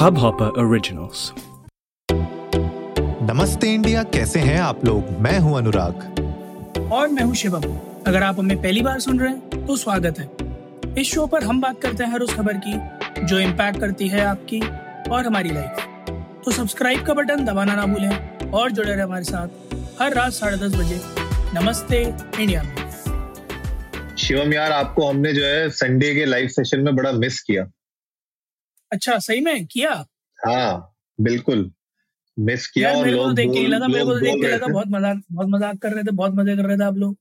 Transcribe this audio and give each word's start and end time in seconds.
Hubhopper 0.00 0.46
Originals. 0.60 1.22
नमस्ते 3.22 3.72
India 3.72 4.02
कैसे 4.02 4.40
हैं 4.40 4.58
आप 4.58 4.84
लोग? 4.84 5.08
मैं 5.22 5.38
हूँ 5.38 5.56
अनुराग। 5.58 6.90
और 6.92 7.08
मैं 7.08 7.22
हूँ 7.22 7.34
शिवम। 7.34 7.62
अगर 8.06 8.22
आप 8.22 8.38
हमें 8.38 8.56
पहली 8.62 8.82
बार 8.82 9.00
सुन 9.00 9.18
रहे 9.20 9.30
हैं 9.30 9.66
तो 9.66 9.76
स्वागत 9.76 10.18
है। 10.18 10.28
इस 10.98 11.06
शो 11.06 11.26
पर 11.26 11.44
हम 11.44 11.60
बात 11.60 11.80
करते 11.82 12.04
हैं 12.04 12.12
हर 12.12 12.20
उस 12.20 12.34
खबर 12.34 12.60
की 12.66 13.24
जो 13.24 13.38
इम्पैक्ट 13.38 13.80
करती 13.80 14.08
है 14.08 14.20
आपकी 14.26 14.60
और 15.10 15.26
हमारी 15.26 15.50
लाइफ 15.50 16.12
तो 16.44 16.50
सब्सक्राइब 16.50 17.04
का 17.06 17.14
बटन 17.14 17.44
दबाना 17.44 17.74
ना 17.74 17.84
भूलें 17.86 18.50
और 18.50 18.70
जुड़े 18.70 18.92
रहे 18.92 19.02
हमारे 19.02 19.24
साथ 19.24 19.74
हर 20.00 20.14
रात 20.14 20.32
साढ़े 20.32 20.56
दस 20.56 20.76
बजे। 20.76 21.00
नमस्ते 21.54 22.02
इंडिया 22.40 22.62
में। 22.62 24.16
शिवम 24.16 24.52
यार 24.52 24.72
आपको 24.72 25.08
हमने 25.08 25.32
जो 25.32 25.44
है 25.44 25.68
संडे 25.70 26.14
के 26.14 26.24
लाइव 26.24 26.48
सेशन 26.48 26.80
में 26.80 26.94
बड़ा 26.96 27.12
मिस 27.12 27.40
किया। 27.40 27.66
अच्छा 28.92 29.18
सही 29.18 29.40
में? 29.40 29.66
किया? 29.66 29.92
हाँ 30.38 30.94
बिल्कुल। 31.18 31.70
मिस 32.36 32.66
किया 32.66 32.92
और 32.92 33.08
लोग 33.08 33.34
देख 33.34 33.50
के 33.52 33.66
लगा 33.68 33.88
मेरे 33.88 34.04
को 34.04 34.12
तो 34.12 34.20
देख 34.20 34.34
के 34.34 34.48
लगा 34.48 34.66
बहुत 34.66 34.86
मज़ाक 34.90 35.22
बहुत 35.32 35.48
मज़ाक 35.48 35.78
कर 35.78 35.92
रहे 35.92 36.04
थे 36.04 36.10
बहुत 36.10 36.34
मज़े 36.34 36.56
कर 36.56 36.66
रहे 36.66 36.76
थे 36.76 36.84
आप 36.84 36.96
लोग। 36.96 37.16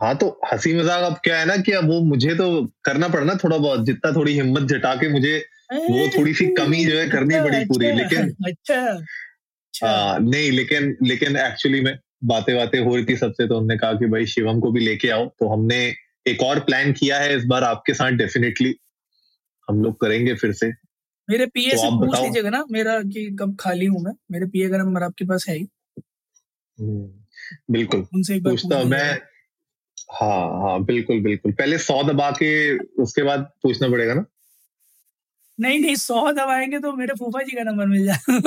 हाँ 0.00 0.14
तो 0.16 0.28
हँसी 0.52 0.74
मज़ाक 0.74 1.02
अब 1.04 1.18
क्या 1.24 1.38
है 1.38 1.46
ना 1.46 1.56
कि 1.56 1.72
अब 1.72 1.88
वो 1.88 2.00
मुझे 2.04 2.34
तो 2.34 2.46
करना 2.84 3.08
पड़ा 3.08 3.24
ना 3.24 3.34
थोड़ा 3.34 3.56
बहुत 3.56 3.84
जितना 3.86 4.12
थोड़ी 4.12 4.32
हिम्मत 4.32 4.62
जुटा 4.62 4.94
के 4.94 5.08
मुझे 5.08 5.36
वो 5.72 6.06
थोड़ी 6.18 6.34
सी 6.34 6.46
कमी 6.54 6.84
जो 6.84 6.98
है 6.98 7.08
करनी 7.08 7.34
अच्छा, 7.34 7.44
पड़ी 7.44 7.64
पूरी 7.64 7.86
अच्छा, 7.86 8.02
लेकिन 8.02 8.34
अच्छा 8.46 8.80
अच्छा। 8.80 9.88
हाँ 9.88 10.18
नहीं 10.20 10.50
लेकिन 10.52 10.96
लेकिन 11.02 11.36
एक्चुअली 11.36 11.80
में 11.80 11.98
बातें 12.24 12.54
बातें 12.56 12.78
हो 12.80 12.94
रही 12.96 13.04
थी 13.04 13.16
सबसे 13.16 13.46
तो 13.48 13.58
हमने 13.58 13.76
कहा 13.76 13.92
कि 13.92 14.06
भाई 14.06 14.26
शिवम 14.26 14.60
को 14.60 14.70
भी 14.72 14.80
लेके 14.80 15.08
आओ। 15.10 15.26
तो 15.40 15.48
हमने 15.48 15.78
एक 16.26 16.42
और 16.42 16.60
प्लान 16.60 16.92
किया 16.92 17.18
है 17.18 17.36
इस 17.36 17.44
बार 17.44 17.64
आपके 17.64 17.94
साथ 17.94 18.12
डेफिनेटली 18.12 18.74
हम 19.70 19.82
लोग 19.82 20.00
करेंगे 20.00 20.34
फिर 20.34 20.52
से। 20.52 20.72
मेरे 21.30 21.46
पीए 21.46 21.70
तो 21.70 21.76
से 21.76 21.88
पूछ 21.90 22.22
लीजिएगा 22.22 22.50
ना 22.50 22.64
मेरा 22.70 23.00
कि 23.00 23.36
कब 23.40 23.56
खाली 23.60 23.86
हूँ 23.86 24.02
मैं। 24.02 24.12
मेरे 24.30 24.46
पीए 24.46 24.68
का 24.68 24.76
नंबर 24.76 25.02
आपके 25.02 25.24
पास 25.24 25.46
है 25.48 25.56
ही। 25.56 25.68
हम्म, 26.80 27.10
बिल्कुल। 27.70 28.06
उनसे 28.14 28.36
एक 28.36 28.44
पूछता 28.44 28.78
पूछ 28.78 28.86
मैं। 28.86 29.20
हाँ 30.12 30.62
हाँ 30.62 30.84
बिल्कुल 30.84 31.20
बिल्कुल। 31.20 31.52
पहले 31.52 31.78
सौ 31.78 32.02
दबा 32.02 32.30
के 32.30 32.78
उसके 32.78 33.22
बाद 33.22 33.40
पूछना 33.62 33.88
पड़ेगा 33.88 34.14
ना? 34.14 34.24
नहीं 35.60 35.80
नहीं 35.80 35.96
सौ 35.96 36.32
दबाएँगे 36.32 36.78
तो 36.78 36.92
मेरे 36.92 37.14
फूफा 37.14 37.42
जी 37.42 37.56
का 37.56 37.62
नंबर 37.62 37.86
मिल 37.86 38.04
जाएगा। 38.04 38.38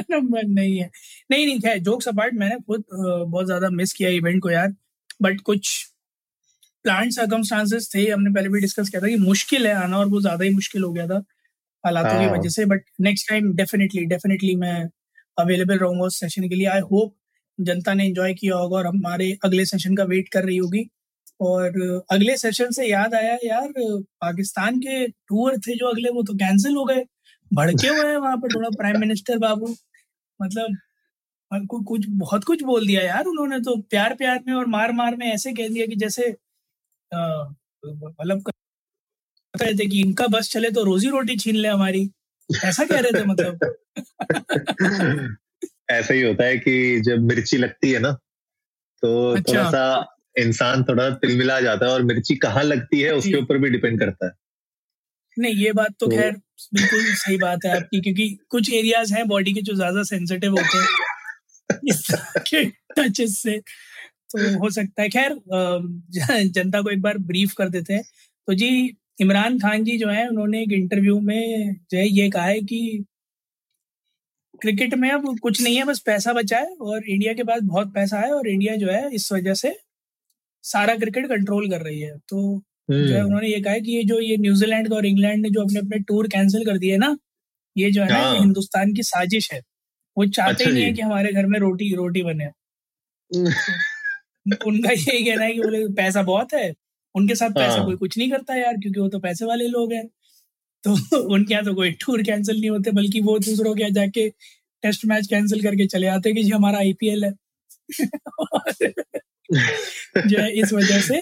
नंबर 0.10 0.42
नहीं 0.42 0.78
है। 0.78 0.90
नहीं 1.30 1.46
नहीं 1.46 1.60
खैर 1.60 1.78
जोक्स 1.78 2.08
अपार्ट 2.08 2.34
मैंने 2.34 2.56
खुद 2.56 2.84
बहुत 3.28 3.46
ज़्यादा 3.46 3.70
मिस 3.70 3.92
किया 3.92 4.10
इवेंट 4.10 4.42
को 4.42 4.50
यार। 4.50 4.74
बट 5.22 5.40
कुछ 5.40 5.93
प्लान 6.84 7.10
सर्कमस्टांसेस 7.10 7.90
थे 7.94 8.06
हमने 8.10 8.30
पहले 8.32 8.48
भी 8.48 8.60
डिस्कस 8.60 8.88
किया 8.88 9.02
था 9.02 9.08
कि 9.08 9.16
मुश्किल 9.18 9.66
है 9.66 9.74
आना 9.76 9.98
और 9.98 10.06
वो 10.08 10.20
ज़्यादा 10.20 10.44
ही 10.44 10.50
मुश्किल 10.54 10.82
हो 10.82 10.92
गया 10.92 11.06
था 11.08 11.22
हालातों 11.84 12.18
की 12.18 12.24
हाँ। 12.24 12.32
वजह 12.32 12.48
से 12.50 12.64
but 12.66 12.84
next 13.02 13.28
time 13.30 13.52
definitely 13.56 14.04
definitely 14.06 14.54
मैं 14.56 14.76
अवेलेबल 15.38 15.78
रहूँगा 15.78 16.04
उस 16.06 16.20
सेशन 16.20 16.48
के 16.48 16.54
लिए। 16.54 16.66
आई 16.68 16.80
होप 16.92 17.14
जनता 17.58 17.94
ने 17.94 18.06
एंजॉय 18.06 18.34
किया 18.34 18.56
होगा 18.56 18.76
और 18.78 18.86
हमारे 18.86 19.30
अगले 19.44 19.64
सेशन 19.66 19.96
का 19.96 20.04
वेट 20.06 20.28
कर 20.32 20.44
रही 20.44 20.56
होगी। 20.58 20.86
और 21.42 21.80
अगले 22.12 22.36
सेशन 22.38 22.70
से 22.72 22.86
याद 22.86 23.14
आया 23.14 23.36
यार 23.44 23.68
पाकिस्तान 23.78 24.78
के 24.80 25.06
टूर 25.08 25.58
थे 25.58 25.76
जो 25.76 25.86
अगले 25.88 26.10
वो 26.10 26.22
तो 26.22 26.34
कैंसिल 26.36 26.76
हो 26.76 26.84
गए। 26.86 27.04
भड़के 27.50 27.88
हुए 27.88 28.06
हैं 28.06 28.16
वहाँ 28.18 28.36
पर 28.38 28.54
थोड़ा 28.54 28.68
प्राइम 28.78 29.00
मिनिस्टर 29.00 29.38
बाबू। 29.40 29.74
मतलब 30.40 30.76
कुछ 31.88 32.06
बहुत 32.10 32.44
कुछ 32.44 32.62
बोल 32.64 32.86
दिया 32.86 33.02
यार 33.02 33.24
उन्होंने 33.26 33.58
तो। 33.62 33.76
प्यार 33.90 34.14
प्यार 34.16 34.40
में 34.48 34.54
और 34.54 34.66
मार 34.68 34.92
मार 34.94 35.16
में 35.16 35.26
ऐसे 35.28 35.52
कह 35.54 35.68
दिया 35.70 35.86
कि 35.86 35.96
जैसे 35.98 36.34
मतलब 37.86 38.42
कह 38.42 39.64
रहे 39.64 39.74
थे 39.74 39.86
कि 39.86 40.00
इनका 40.00 40.26
बस 40.26 40.50
चले 40.50 40.70
तो 40.70 40.84
रोजी 40.84 41.08
रोटी 41.08 41.36
छीन 41.36 41.56
ले 41.56 41.68
हमारी। 41.68 42.10
ऐसा 42.64 42.84
कह 42.84 43.00
रहे 43.00 43.12
थे 43.12 43.24
मतलब। 43.24 43.58
ऐसा 45.90 46.14
ही 46.14 46.22
होता 46.22 46.44
है 46.44 46.58
कि 46.58 47.00
जब 47.00 47.18
मिर्ची 47.18 47.56
लगती 47.56 47.90
है 47.90 47.98
ना 47.98 48.12
तो 49.02 49.30
अच्छा। 49.30 49.52
थोड़ा 49.52 49.70
सा 49.70 50.16
इंसान 50.38 50.84
थोड़ा 50.84 51.10
तिलमिला 51.10 51.60
जाता 51.60 51.86
है 51.86 51.92
और 51.92 52.02
मिर्ची 52.02 52.36
कहाँ 52.36 52.62
लगती 52.64 53.00
है 53.00 53.10
उसके 53.12 53.34
ऊपर 53.34 53.58
भी 53.58 53.70
डिपेंड 53.70 53.98
करता 54.00 54.26
है। 54.26 54.32
नहीं 55.38 55.54
ये 55.54 55.72
बात 55.72 55.90
तो 56.00 56.06
तो- 56.06 56.18
खैर 56.18 56.32
बिल्कुल 56.74 57.00
सही 57.04 57.36
बात 57.36 57.58
है 57.66 57.76
आपकी 57.76 58.00
क्योंकि 58.00 58.38
कुछ 58.48 58.72
एरियाज़ 58.72 59.14
हैं 59.14 59.28
बॉडी 59.28 59.52
के 59.52 59.60
जो 59.60 59.74
ज़्यादा 59.74 60.02
सेंसिटिव 60.02 60.50
होते 60.50 60.78
हैं। 60.78 60.88
इस 61.88 62.06
के 62.38 62.64
टचेस 62.98 63.42
से। 63.42 63.62
तो 64.34 64.58
हो 64.58 64.70
सकता 64.70 65.02
है। 65.02 65.08
खैर 65.08 65.34
जनता 66.48 66.82
को 66.82 66.90
एक 66.90 67.00
बार 67.02 67.18
ब्रीफ 67.18 67.52
कर 67.52 67.68
देते 67.68 67.94
हैं। 67.94 68.02
तो 68.48 68.54
जी 68.54 68.96
इमरान 69.20 69.58
खान 69.58 69.84
जी 69.84 69.98
जो 69.98 70.08
है 70.08 70.28
उन्होंने 70.28 70.62
एक 70.62 70.72
इंटरव्यू 70.72 71.20
में 71.20 71.74
जो 71.90 71.98
है 71.98 72.08
ये 72.08 72.30
कहा 72.30 72.44
है 72.44 72.60
कि 72.60 73.04
क्रिकेट 74.60 74.94
में 74.94 75.10
अब 75.10 75.38
कुछ 75.40 75.62
नहीं 75.62 75.76
है 75.76 75.84
बस 75.84 75.98
पैसा 76.00 76.32
बचा 76.32 76.58
है 76.58 76.74
और 76.80 77.04
इंडिया 77.08 77.32
के 77.34 77.44
पास 77.44 77.60
बहुत 77.64 77.94
पैसा 77.94 78.20
है 78.20 78.32
और 78.32 78.48
इंडिया 78.48 78.76
जो 78.76 78.90
है 78.90 79.14
इस 79.14 79.32
वजह 79.32 79.54
से 79.54 79.74
सारा 80.64 80.94
क्रिकेट 80.96 81.26
कंट्रोल 81.26 81.70
कर 81.70 81.80
रही 81.82 82.00
है। 82.00 82.18
तो 82.18 82.62
जो 82.90 82.96
है 82.96 83.16
हम्म, 83.18 83.26
उन्होंने 83.26 83.48
ये 83.48 83.60
कहा 83.60 83.72
है 83.72 83.80
कि 83.80 83.92
ये 83.92 84.04
जो 84.04 84.20
ये 84.20 84.36
न्यूजीलैंड 84.36 84.92
और 84.92 85.06
इंग्लैंड 85.06 85.42
ने 85.42 85.50
जो 85.50 85.62
अपने 85.62 85.78
अपने 85.80 85.98
टूर 85.98 86.28
कैंसिल 86.28 86.64
कर 86.64 86.78
दिए 86.78 86.96
ना 86.96 87.16
ये 87.76 87.90
जो 87.90 88.02
है 88.02 88.08
ना 88.08 88.18
हाँ। 88.18 88.38
हिंदुस्तान 88.38 88.94
की 88.94 89.02
साजिश 89.02 89.52
है। 89.52 89.60
वो 90.16 90.26
चाहते 90.26 90.52
अच्छा 90.52 90.64
ही 90.64 90.72
नहीं 90.72 90.84
है 90.84 90.92
कि 90.92 91.02
हमारे 91.02 91.32
घर 91.32 91.46
में 91.46 91.58
रोटी 91.60 91.94
रोटी 91.94 92.22
बने। 92.22 92.48
उनका 94.66 94.92
यही 94.92 95.24
कहना 95.24 95.44
है 95.44 95.52
कि 95.54 95.60
बोले 95.60 95.88
पैसा 95.94 96.22
बहुत 96.22 96.54
है। 96.54 96.74
उनके 97.14 97.34
साथ 97.34 97.50
पैसा 97.50 97.72
हाँ। 97.72 97.80
कोई 97.80 97.96
कुछ 97.96 98.18
नहीं 98.18 98.30
करता 98.30 98.54
यार 98.56 98.76
क्योंकि 98.76 99.00
वो 99.00 99.08
तो 99.08 99.18
पैसे 99.20 99.44
वाले 99.46 99.68
लोग 99.68 99.92
हैं। 99.92 100.06
तो 100.84 100.94
उनके 101.34 101.54
यहाँ 101.54 101.64
तो 101.66 101.74
कोई 101.74 101.92
टूर 102.02 102.22
कैंसिल 102.22 102.60
नहीं 102.60 102.70
होते 102.70 102.92
बल्कि 102.92 103.20
वो 103.22 103.38
दूसरों 103.40 103.74
के 103.74 103.82
यहाँ 103.82 103.92
जाके 103.94 104.28
टेस्ट 104.82 105.06
मैच 105.06 105.26
कैंसिल 105.28 105.62
करके 105.62 105.86
चले 105.88 106.06
आते 106.08 106.32
कि 106.34 106.44
जी 106.44 106.50
हमारा 106.50 106.78
आईपीएल 106.78 107.24
है। 107.24 107.32
जो 110.28 110.38
है 110.38 110.50
इस 110.52 110.72
वजह 110.72 111.00
से 111.02 111.20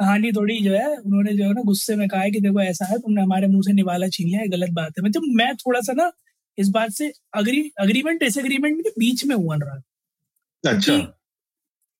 कहानी 0.00 0.32
थोड़ी 0.32 0.60
जो 0.62 0.72
है 0.74 0.86
उन्होंने 0.96 1.32
जो 1.34 1.44
है 1.44 1.52
ना 1.54 1.62
गुस्से 1.66 1.96
में 1.96 2.08
कहा 2.08 2.20
है 2.22 2.30
कि 2.30 2.40
देखो 2.40 2.60
ऐसा 2.62 2.84
है 2.86 2.98
तुमने 2.98 3.22
हमारे 3.22 3.46
मुँह 3.48 3.62
से 3.62 3.72
निवाला 3.74 4.08
छीन 4.08 4.26
लिया 4.28 4.40
है 4.40 4.48
गलत 4.48 4.70
बात 4.72 4.92
है। 4.98 5.04
मतलब 5.04 5.22
मैं 5.36 5.54
थोड़ा 5.56 5.80
सा 5.80 5.92
ना 5.94 6.10
इस 6.58 6.68
बात 6.70 6.90
से 6.92 7.12
अग्री 7.34 7.70
अग्रीमेंट 7.80 8.20
डिसएग्रीमेंट 8.20 8.80
के 8.82 8.90
बीच 9.00 9.24
में 9.26 9.34
हुआ 9.36 9.56
रहा 9.56 9.80
अच्छा। 10.64 11.17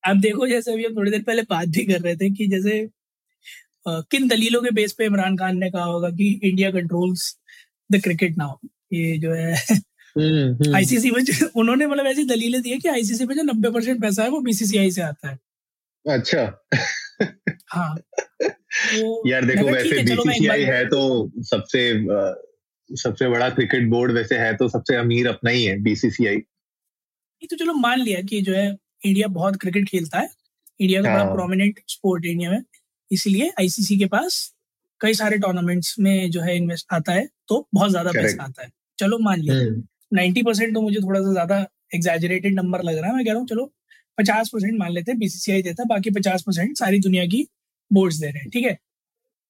आप 0.05 0.17
देखो 0.17 0.47
जैसे 0.49 0.73
अभी 0.73 0.85
हम 0.85 0.97
थोड़ी 0.97 1.11
देर 1.11 1.23
पहले 1.23 1.43
बात 1.51 1.69
भी 1.69 1.85
कर 1.85 2.01
रहे 2.01 2.17
थे 2.17 2.31
कि 2.31 2.47
जैसे 2.47 2.79
अ, 3.87 4.01
किन 4.11 4.29
दलीलों 4.29 4.61
के 4.63 4.71
बेस 4.71 4.93
पे 4.93 5.05
इमरान 5.05 5.37
खान 5.37 5.59
ने 5.59 5.71
कहा 5.71 5.85
होगा 5.85 6.09
कि 6.11 6.29
India 6.45 6.71
controls 6.71 7.35
the 7.91 8.01
cricket 8.05 8.37
now 8.39 8.57
ये 8.93 9.17
जो 9.19 9.33
है 9.33 9.53
हम्म, 9.53 10.53
हम्म, 10.55 10.75
आईसीसी 10.77 11.11
में 11.11 11.23
उन्होंने 11.57 11.87
मतलब 11.87 12.07
ऐसी 12.07 12.25
दलीलें 12.25 12.61
दी 12.63 12.71
है 12.71 12.79
कि 12.79 12.89
आईसीसी 12.89 13.25
में 13.27 13.35
जो 13.37 13.43
नब्बे 13.43 13.71
परसेंट 13.71 14.01
पैसा 14.03 14.23
है 14.23 14.29
वो 14.31 14.41
बीसीसीआई 14.41 14.91
से 14.91 15.03
आता 15.03 15.31
है। 15.31 15.39
अच्छा। 16.07 16.43
हाँ। 17.73 17.97
तो 18.43 19.29
यार 19.31 19.45
देखो 19.45 19.67
वैसे 19.67 20.03
बीसीसीआई 20.03 20.63
है 20.65 20.85
तो 20.87 21.01
सबसे 21.45 21.83
सबसे 22.91 23.29
बड़ा 23.29 23.49
क्रिकेट 23.51 23.89
बोर्ड 23.89 24.13
वैसे 24.13 24.37
है 24.39 24.55
तो 24.57 24.69
सबसे 24.69 24.97
अमीर 24.97 25.27
अपना 25.29 25.51
ही 25.51 25.65
है 25.65 25.79
बीसीसीआई 25.83 26.37
ये 26.37 27.47
तो 27.47 27.57
चलो 27.57 27.73
मान 27.75 28.01
लिया 28.01 28.21
कि 28.23 28.41
जो 28.43 28.55
है 28.55 28.69
इंडिया 29.03 29.29
बहुत 29.29 29.57
क्रिकेट 29.57 29.89
खेलता 29.89 30.19
है। 30.19 30.29
इंडिया 30.81 31.03
का 31.03 31.13
बड़ा 31.13 31.25
हाँ। 31.25 31.35
प्रोमिनेंट 31.35 31.81
स्पोर्ट 31.89 32.25
इंडिया 32.25 32.51
में। 32.51 32.63
इसलिए 33.11 33.51
आईसीसी 33.61 33.99
के 33.99 34.07
पास 34.07 34.55
कई 35.01 35.15
सारे 35.15 35.39
टूर्नामेंट्स 35.39 35.95
में 35.99 36.31
जो 36.31 36.41
है 36.41 36.57
इन्वेस्ट 36.57 36.87
आता 36.93 37.13
है 37.13 37.29
तो 37.49 37.67
बहुत 37.75 37.91
ज़्यादा 37.91 38.13
पैसा 38.13 38.45
आता 38.45 38.63
है। 38.63 38.71
चलो 38.99 39.19
मान 39.19 39.41
लिया। 39.41 39.55
हम्म, 39.55 39.83
नाइन्टी 40.13 40.43
परसेंट 40.43 40.75
तो 40.75 40.81
मुझे 40.81 41.01
थोड़ा 41.01 41.21
सा 41.21 41.33
ज़्यादा 41.33 41.67
एग्जैजरेटेड 41.95 42.55
नंबर 42.55 42.83
लग 42.83 42.99
रहा 42.99 43.11
है 43.11 43.17
मैं 43.17 43.25
कह 43.25 43.31
रहा 43.31 43.41
हूँ 43.41 43.47
चलो 43.49 43.73
पचास 44.19 44.49
परसेंट 44.49 44.79
मान 44.79 44.93
लेते 44.93 45.13
हैं 45.13 45.19
बीसीसीआई 45.19 45.63
देता 45.63 45.83
है 45.83 45.87
बाकी 45.89 46.11
पचास 46.11 46.43
परसेंट 46.43 46.77
सारी 46.79 46.99
दुनिया 47.01 47.27
की 47.27 47.47
बोर्ड 47.91 48.15
दे 48.15 48.27
रहे 48.27 48.41
हैं 48.41 48.51
ठीक 48.51 48.65
है? 48.65 48.79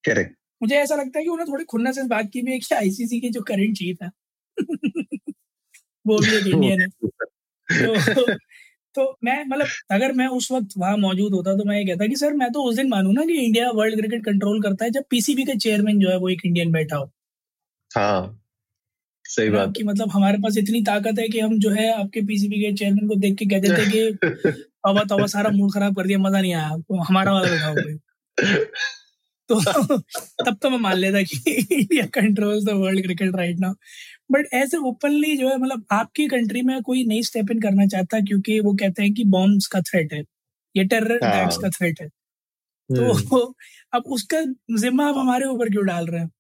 करेक्ट 0.05 0.37
मुझे 0.63 0.77
ऐसा 0.77 0.95
लगता 0.95 1.19
है 1.19 1.25
कि 1.25 1.31
उन्हें 1.31 1.49
थोड़ी 1.49 1.65
खुन्नस 1.65 1.95
से 1.95 2.03
बात 2.03 2.31
की 2.33 2.43
भी 2.43 2.53
है 2.53 2.59
कि 2.59 2.75
आईसीसी 2.75 3.21
के 3.21 3.29
जो 3.29 3.41
करंट 3.43 3.77
चीफ 3.77 4.03
है 4.03 4.11
वो 6.07 6.19
भी 6.19 6.37
एक 6.37 6.47
इंडियन 6.55 6.81
है। 6.81 6.89
तो 8.15 8.27
तो 8.95 9.19
मैं 9.25 9.45
मतलब 9.45 9.67
अगर 9.91 10.13
मैं 10.13 10.27
उस 10.27 10.53
वक्त 10.53 10.69
वहाँ 10.79 10.97
मौजूद 10.97 11.33
होता 11.33 11.57
तो 11.57 11.65
मैं 11.65 11.79
ये 11.79 11.85
कहता 11.85 12.07
कि 12.07 12.17
सर 12.17 12.33
मैं 12.33 12.51
तो 12.53 12.63
उस 12.63 12.77
दिन 12.77 12.89
मानू 12.89 13.13
ना 13.13 13.25
कि 13.25 13.35
इंडिया 13.45 13.71
वर्ल्ड 13.71 13.97
क्रिकेट 13.97 14.25
कंट्रोल 14.25 14.63
करता 14.63 14.85
है 14.85 14.91
जब 14.91 15.05
पीसीबी 15.11 15.45
का 15.45 15.55
चेयरमैन 15.55 16.01
जो 16.01 16.11
है 16.11 16.17
वो 16.19 16.29
एक 16.29 16.43
इंडियन 16.47 16.73
बैठा 16.73 16.97
हो। 16.97 17.11
हाँ 17.91 18.41
सही 19.25 19.51
बात। 19.51 19.73
कि 19.77 19.83
मतलब 19.85 20.11
हमारे 20.11 20.39
पास 20.39 20.57
इतनी 20.59 20.83
ताकत 20.83 21.19
है 21.19 21.29
कि 21.29 21.41
हम 21.41 21.59
जो 21.59 21.71
है 21.71 21.93
आपके 21.93 22.21
पीसीबी 22.21 22.61
के 22.61 22.73
चेयरमैन 22.77 23.09
को 23.09 23.15
देख 23.15 23.37
के 23.37 23.47
कह 23.47 23.61
देते 23.61 23.91
कि 23.91 24.13
तवा 24.87 25.03
तवा 25.05 25.27
सारा 25.27 25.51
मूड 25.51 25.73
खराब 25.75 25.97
कर 25.97 26.07
दिया 26.07 26.19
मज़ा 26.19 26.41
नहीं 26.41 26.55
आया। 26.55 26.67
आपको 26.67 27.03
हमारा 27.03 27.33
वाला 27.33 27.51
बैठा 27.51 27.67
हो। 27.67 27.75
तो 29.49 29.61
तब 30.47 30.57
तो 30.63 30.71
मैं 30.71 30.79
मान 30.79 30.97
लेता 30.97 31.23
कि 31.23 31.53
India 31.73 32.07
controls 32.07 32.65
the 32.65 32.71
world 32.71 33.03
cricket 33.03 33.37
right 33.37 33.59
now. 33.59 33.73
But 34.31 34.47
ऐसे 34.53 34.77
ओपनली 34.77 35.37
जो 35.37 35.49
है 35.49 35.57
मतलब 35.59 35.85
आपकी 35.91 36.27
कंट्री 36.27 36.63
में 36.63 36.83
कोई 36.83 37.05
नहीं 37.05 37.23
स्टेप 37.23 37.51
इन 37.51 37.61
करना 37.61 37.87
चाहता 37.87 38.21
क्योंकि 38.21 38.61
वो 38.61 38.73
कहते 38.73 39.03
हैं 39.03 39.15
कि 39.15 39.25
बॉम्ब्स 39.25 39.67
का 39.67 39.81
थ्रेट 39.81 40.13
है। 40.13 40.25
ये 40.77 40.85
टेरर 40.85 41.25
हाँ। 41.25 41.33
अटैक्स 41.33 41.57
का 41.57 41.69
थ्रेट 41.69 42.01
है। 42.01 42.07
हम्म, 42.07 43.21
तो 43.21 43.55
अब 43.93 44.03
उसका 44.07 44.43
जिम्मा 44.79 45.09
आप 45.09 45.15
हमारे 45.17 45.47
ऊपर 45.47 45.69
क्यों 45.69 45.87
डाल 45.87 46.07
रहे 46.07 46.21
हैं? 46.21 46.31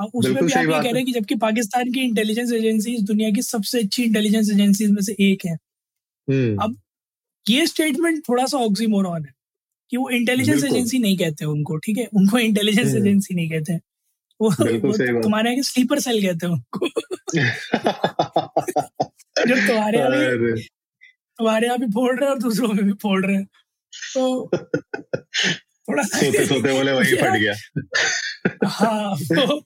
अब 0.00 0.10
उसमें 0.14 0.44
भी 0.46 0.52
आप 0.52 0.66
ये 0.66 0.72
कह 0.72 0.80
रहे 0.80 0.92
हैं। 0.92 1.04
कि 1.04 1.12
जबकि 1.12 1.34
पाकिस्तान 1.34 1.92
की 1.92 2.00
इंटेलिजेंस 2.00 2.52
एजेंसी 2.52 3.02
दुनिया 3.02 3.30
की 3.30 3.42
सबसे 3.42 3.80
अच्छी 3.80 4.02
इंटेलिजेंस 4.02 4.50
एजेंसी 4.50 4.86
में 4.86 5.02
से 5.02 5.16
एक 5.20 5.46
है। 5.46 5.54
हम्म। 6.30 6.58
अब 6.62 6.80
ये 7.48 7.66
स्टेटमेंट 7.66 8.28
थोड़ा 8.28 8.46
सा 8.46 8.58
ऑक्सीमोरॉन 8.58 9.24
है 9.24 9.32
कि 9.90 9.96
वो 9.96 10.10
इंटेलिजेंस 10.10 10.64
एजेंसी 10.64 10.98
नहीं 10.98 11.18
कहते 11.18 11.44
उनको 11.44 11.76
ठीक 11.76 11.98
है? 11.98 12.06
उनको 12.06 12.38
इंटेलिजेंस 12.38 12.94
एजेंसी 12.94 13.34
नहीं 13.34 13.50
कहते 13.50 13.89
वो, 14.42 14.48
वो 14.48 15.22
तुम्हारे 15.22 15.50
यहाँ 15.50 15.62
स्लीपर 15.62 15.98
सेल 16.00 16.22
कहते 16.22 16.46
हैं 16.46 16.52
उनको। 16.52 16.88
जो 19.46 19.66
तुम्हारे 19.66 19.98
यहाँ 19.98 20.56
तुम्हारे 21.38 21.66
यहाँ 21.66 21.78
भी 21.78 21.86
फोड़ 21.86 22.14
रहे 22.16 22.24
हैं 22.24 22.32
और 22.32 22.38
दूसरों 22.38 22.68
में 22.68 22.84
भी 22.84 22.92
फोड़ 22.92 23.26
रहे 23.26 23.36
हैं। 23.36 23.46
तो 24.14 24.46
थोड़ा 25.88 26.02
सोते 26.02 26.46
सोते 26.46 26.72
बोले 26.72 26.92
वही 26.92 27.14
फट 27.22 27.36
गया। 27.36 27.54
हाँ 28.64 29.16
तो 29.16 29.56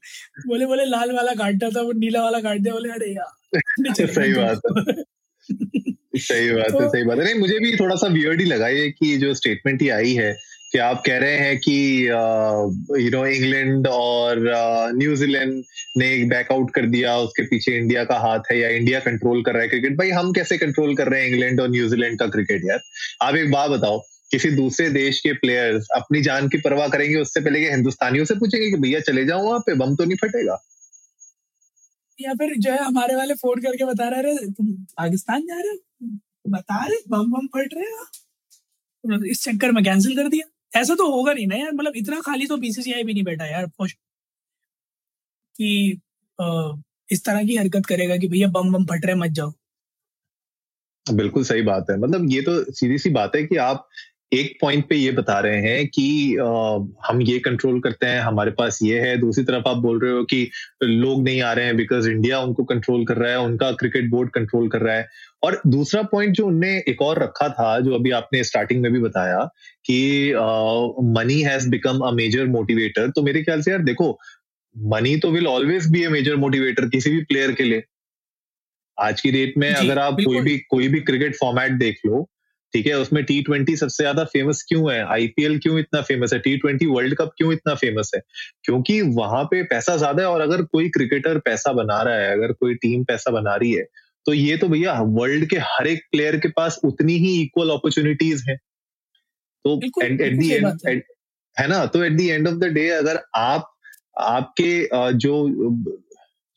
बोले 0.48 0.66
बोले 0.66 0.84
लाल 0.84 1.12
वाला 1.12 1.34
काटता 1.34 1.68
था 1.70 1.80
वो 1.80 1.92
नीला 1.92 2.22
वाला 2.22 2.40
काट 2.40 2.58
दिया। 2.58 2.74
बोले 2.74 2.90
अरे 2.90 3.12
यार 3.14 4.06
सही 4.06 4.32
बात। 4.32 4.60
है 4.78 5.02
सही 6.18 6.50
बात 6.52 6.74
है 6.82 6.88
सही 6.88 7.02
बात 7.04 7.18
है। 7.18 7.24
नहीं 7.24 7.34
मुझे 7.34 7.58
भी 7.58 7.76
थोड़ा 7.76 7.96
सा 7.96 8.06
वियर्ड 8.06 8.40
ही 8.40 8.46
लगा 8.46 8.68
ये 8.68 8.90
कि 8.90 9.16
जो 9.18 9.34
स्टेटमेंट 9.34 9.82
ही 9.82 9.88
आई 9.88 10.12
है 10.14 10.36
कि 10.74 10.78
आप 10.80 11.02
कह 11.06 11.18
रहे 11.18 11.36
हैं 11.38 11.58
कि 11.58 11.74
यू 12.06 13.10
नो 13.10 13.24
इंग्लैंड 13.26 13.86
और 13.88 14.38
न्यूजीलैंड 14.94 15.52
ने 15.98 16.08
एक 16.14 16.28
बैकआउट 16.28 16.70
कर 16.74 16.86
दिया, 16.86 17.16
उसके 17.16 17.42
पीछे 17.42 17.76
इंडिया 17.76 18.04
का 18.04 18.16
हाथ 18.18 18.50
है 18.50 18.58
या 18.58 18.68
इंडिया 18.70 19.00
कंट्रोल 19.00 19.42
कर 19.42 19.52
रहा 19.52 19.62
है 19.62 19.68
क्रिकेट 19.68 19.96
भाई, 19.98 20.10
हम 20.10 20.32
कैसे 20.32 20.58
कंट्रोल 20.58 20.96
कर 20.96 21.08
रहे 21.08 21.20
हैं 21.22 21.28
इंग्लैंड 21.28 21.60
और 21.60 21.70
न्यूजीलैंड 21.70 22.18
का 22.18 22.26
क्रिकेट 22.28 22.62
यार? 22.64 22.80
आप 23.22 23.36
एक 23.36 23.50
बात 23.50 23.70
बताओ, 23.70 23.98
किसी 24.30 24.50
दूसरे 24.50 24.88
देश 24.90 25.20
के 25.20 25.32
प्लेयर्स 25.34 25.86
अपनी 25.96 26.22
जान 26.22 26.48
की 26.48 26.58
परवाह 26.60 26.88
करेंगे, 26.88 27.16
उससे 27.16 27.40
पहले 27.40 27.60
कि 27.60 27.70
हिंदुस्तानियों 27.70 28.24
से 28.24 28.34
पूछेंगे 28.34 28.70
कि 28.70 28.76
भैया, 28.76 29.00
चले 29.02 29.24
जाओ 29.24 29.44
वहाँ 29.44 29.58
पे, 29.58 29.74
बम 29.74 29.94
तो 29.96 30.04
नहीं 30.04 30.16
फटेगा? 30.22 30.58
या 32.18 32.32
फिर 32.32 32.54
जो 32.58 32.72
है, 32.72 32.82
हमारे 32.84 33.16
वाले 33.16 33.34
फ़ोन 33.34 33.60
करके 33.60 33.84
बता 33.84 34.08
रहे 34.10 34.34
तुम 34.50 34.72
पाकिस्तान 34.72 35.40
जा 35.42 35.54
रहे 35.54 35.68
हो? 35.68 36.18
बता 36.48 36.84
रहे 36.84 36.98
बम 37.08 37.32
बम 37.32 37.46
फट 37.54 37.74
रहे 37.74 37.90
हो? 37.92 39.24
इस 39.24 39.42
चक्कर 39.42 39.72
में 39.72 39.82
कैंसिल 39.84 40.16
कर 40.16 40.28
दिया। 40.28 40.50
ऐसा 40.74 40.94
तो 40.94 41.10
होगा 41.10 41.32
नहीं 41.32 41.46
ना 41.46 41.56
यार। 41.56 41.72
मतलब 41.72 41.92
इतना 41.96 42.20
खाली 42.20 42.46
तो 42.46 42.56
बीसीसीआई 42.56 43.04
भी 43.04 43.12
नहीं 43.12 43.24
बैठा 43.24 43.46
यार 43.46 43.66
कि 45.54 46.00
इस 47.12 47.24
तरह 47.24 47.44
की 47.44 47.56
हरकत 47.56 47.86
करेगा 47.86 48.16
कि 48.16 48.28
भैया 48.28 48.48
बम 48.48 48.72
बम 48.72 48.84
फट 48.84 49.06
रहे 49.06 49.14
मत 49.14 49.30
जाओ। 49.30 49.52
बिल्कुल 51.06 51.44
सही 51.44 51.62
बात 51.62 51.86
है। 51.90 51.98
मतलब 51.98 52.30
ये 52.30 52.40
तो 52.42 52.72
सीधी 52.72 52.98
सी 52.98 53.10
बात 53.10 53.36
है 53.36 53.42
कि 53.42 53.56
आप 53.56 53.88
एक 54.32 54.56
पॉइंट 54.60 54.88
पे 54.88 54.96
ये 54.96 55.10
बता 55.12 55.38
रहे 55.40 55.60
हैं 55.62 55.86
कि 55.88 56.36
आ, 56.36 56.46
हम 57.08 57.20
ये 57.22 57.38
कंट्रोल 57.38 57.80
करते 57.80 58.06
हैं 58.06 58.20
हमारे 58.20 58.50
पास 58.50 58.78
ये 58.82 59.00
है। 59.00 59.16
दूसरी 59.16 59.44
तरफ़ 59.44 59.68
आप 59.68 59.76
बोल 59.76 60.00
रहे 60.00 60.12
हो 60.12 60.24
कि 60.24 60.50
लोग 60.82 61.22
नहीं 61.24 61.42
आ 61.42 61.52
रहे 61.52 61.64
हैं 61.64 61.76
बिकॉज़ 61.76 62.08
इंडिया 62.10 62.40
उनको 62.40 62.64
कंट्रोल 62.64 63.04
कर 63.06 63.16
रहा 63.16 63.30
है 63.30 63.38
उनका 63.40 63.70
क्रिकेट 63.72 64.10
बोर्ड 64.10 64.30
कंट्रोल 64.30 64.68
कर 64.68 64.80
रहा 64.80 64.96
है। 64.96 65.08
और 65.44 65.60
दूसरा 65.66 66.02
पॉइंट 66.02 66.34
जो 66.34 66.46
उनने 66.46 66.70
एक 66.88 67.02
और 67.02 67.22
रखा 67.22 67.48
था 67.48 67.78
जो 67.80 67.94
अभी 67.94 68.10
आपने 68.10 68.42
स्टार्टिंग 68.44 68.82
में 68.82 68.92
भी 68.92 69.00
बताया 69.00 69.44
कि 69.84 69.98
money 71.14 71.40
has 71.42 71.68
become 71.70 71.98
a 72.00 72.10
major 72.12 72.46
motivator 72.48 73.10
तो 73.10 73.22
मेरे 73.22 73.42
ख्याल 73.42 73.62
से 73.62 73.70
यार 73.70 73.82
देखो 73.82 74.10
मनी 74.76 75.16
तो 75.16 75.30
will 75.30 75.46
always 75.46 75.90
be 75.92 76.04
a 76.04 76.10
major 76.10 76.36
motivator 76.36 76.88
किसी 76.88 77.10
भी 77.10 77.20
प्लेयर 77.24 77.52
के 77.52 77.64
लिए। 77.64 77.82
आज 78.98 79.20
की 79.20 79.30
डेट 79.32 79.54
में 79.58 79.72
अगर 79.72 79.98
आप 79.98 80.16
कोई 80.20 80.40
भी 80.40 80.56
कोई 80.70 80.88
भी 80.88 81.00
क्रिकेट 81.00 81.36
फॉर्मेट 81.36 81.72
देख 81.78 81.98
लो 82.06 82.28
ठीक 82.74 82.86
है 82.86 82.94
उसमें 82.98 83.22
टी 83.24 83.40
ट्वेंटी 83.42 83.76
सबसे 83.76 84.02
ज़्यादा 84.02 84.24
फ़ेमस 84.24 84.62
क्यों 84.68 84.92
है? 84.92 85.00
आईपीएल 85.06 85.58
क्यों 85.58 85.78
इतना 85.78 86.00
फ़ेमस 86.02 86.32
है? 86.32 86.38
टी 86.38 86.56
ट्वेंटी 86.58 86.86
वर्ल्ड 86.86 87.14
कप 87.16 87.30
क्यों 87.38 87.52
इतना 87.52 87.74
फ़ेमस 87.74 88.10
है? 88.14 88.20
क्योंकि 88.64 89.00
वहाँ 89.18 89.44
पे 89.44 89.62
पैसा 89.64 89.96
ज़्यादा 89.96 90.22
है 90.22 90.28
और 90.28 90.40
अगर 90.40 90.62
कोई 90.62 90.88
क्रिकेटर 90.88 91.38
पैसा 91.40 91.72
बना 91.72 92.00
रहा 92.02 92.14
है 92.16 92.32
अगर 92.32 92.52
कोई 92.52 92.74
टीम 92.76 93.04
पैसा 93.04 93.30
बना 93.30 93.54
रही 93.56 93.72
है 93.72 93.84
तो 94.26 94.32
ये 94.32 94.56
तो 94.56 94.68
भैया 94.68 94.92
वर्ल्ड 95.18 95.48
के 95.50 95.56
हर 95.62 95.86
एक 95.86 96.02
प्लेयर 96.12 96.36
के 96.40 96.48
पास 96.48 96.78
उतनी 96.84 97.16
ही 97.18 97.40
इक्वल 97.42 97.70
अपॉर्चुनिटीज़ 97.70 98.48
है। 98.50 98.56
तो 99.64 99.80
एट 100.04 100.38
दी 100.38 100.50
एंड 100.50 100.66
है। 101.56 101.66
ना? 101.68 101.84
तो 101.86 102.02
at 102.04 102.12
the 102.12 102.28
end 102.28 102.48
of 102.48 102.54
the 102.54 102.72
day 102.74 102.88
अगर 102.90 103.22
आप 103.36 103.70
आपके 104.20 104.88
जो 105.18 105.46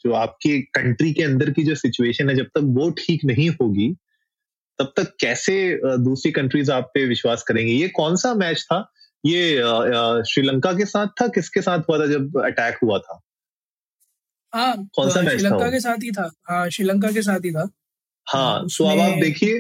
जो 0.06 0.12
आपकी 0.14 0.60
कंट्री 0.76 1.14
के 1.14 1.24
अंदर 1.24 1.50
की 1.52 1.64
जो 1.64 1.76
सिचुएशन 1.76 2.30
है 2.30 2.36
जब 2.36 2.46
तक 2.46 2.62
वो 2.78 2.90
ठीक 2.98 3.26
नहीं 3.26 3.50
होगी 3.50 3.94
तब 4.80 4.92
तक 4.98 5.16
कैसे 5.20 5.54
दूसरी 5.98 6.32
कंट्रीज़ 6.32 6.72
आप 6.72 6.92
पे 6.94 7.06
विश्वास 7.06 7.44
करेंगे? 7.44 7.72
ये 7.74 7.88
कौन 7.88 8.16
सा 8.16 8.34
मैच 8.34 8.64
था? 8.64 8.80
ये 9.26 9.58
श्रीलंका 10.32 10.74
के 10.74 10.86
साथ 10.86 11.08
था? 11.22 11.28
किसके 11.28 11.62
साथ 11.62 11.80
हुआ 11.90 12.00
था 12.00 12.08
जब 12.08 12.42
अटैक 12.44 12.78
हुआ 12.84 13.00
था? 13.00 13.20
हाँ 14.54 14.76
कौन 14.96 15.10
सा 15.10 15.22
मैच 15.22 15.32
श्रीलंका 15.32 15.70
के 15.72 15.80
साथ 15.80 16.04
ही 16.04 16.12
था। 16.12 16.30
हाँ 16.50 16.70
श्रीलंका 16.70 17.12
के 17.12 17.22
साथ 17.22 17.46
ही 17.46 17.52
था। 17.52 17.70
हाँ 18.28 18.66
तो 18.68 18.86
अब 18.86 19.00
आप 19.00 19.20
देखिए। 19.22 19.54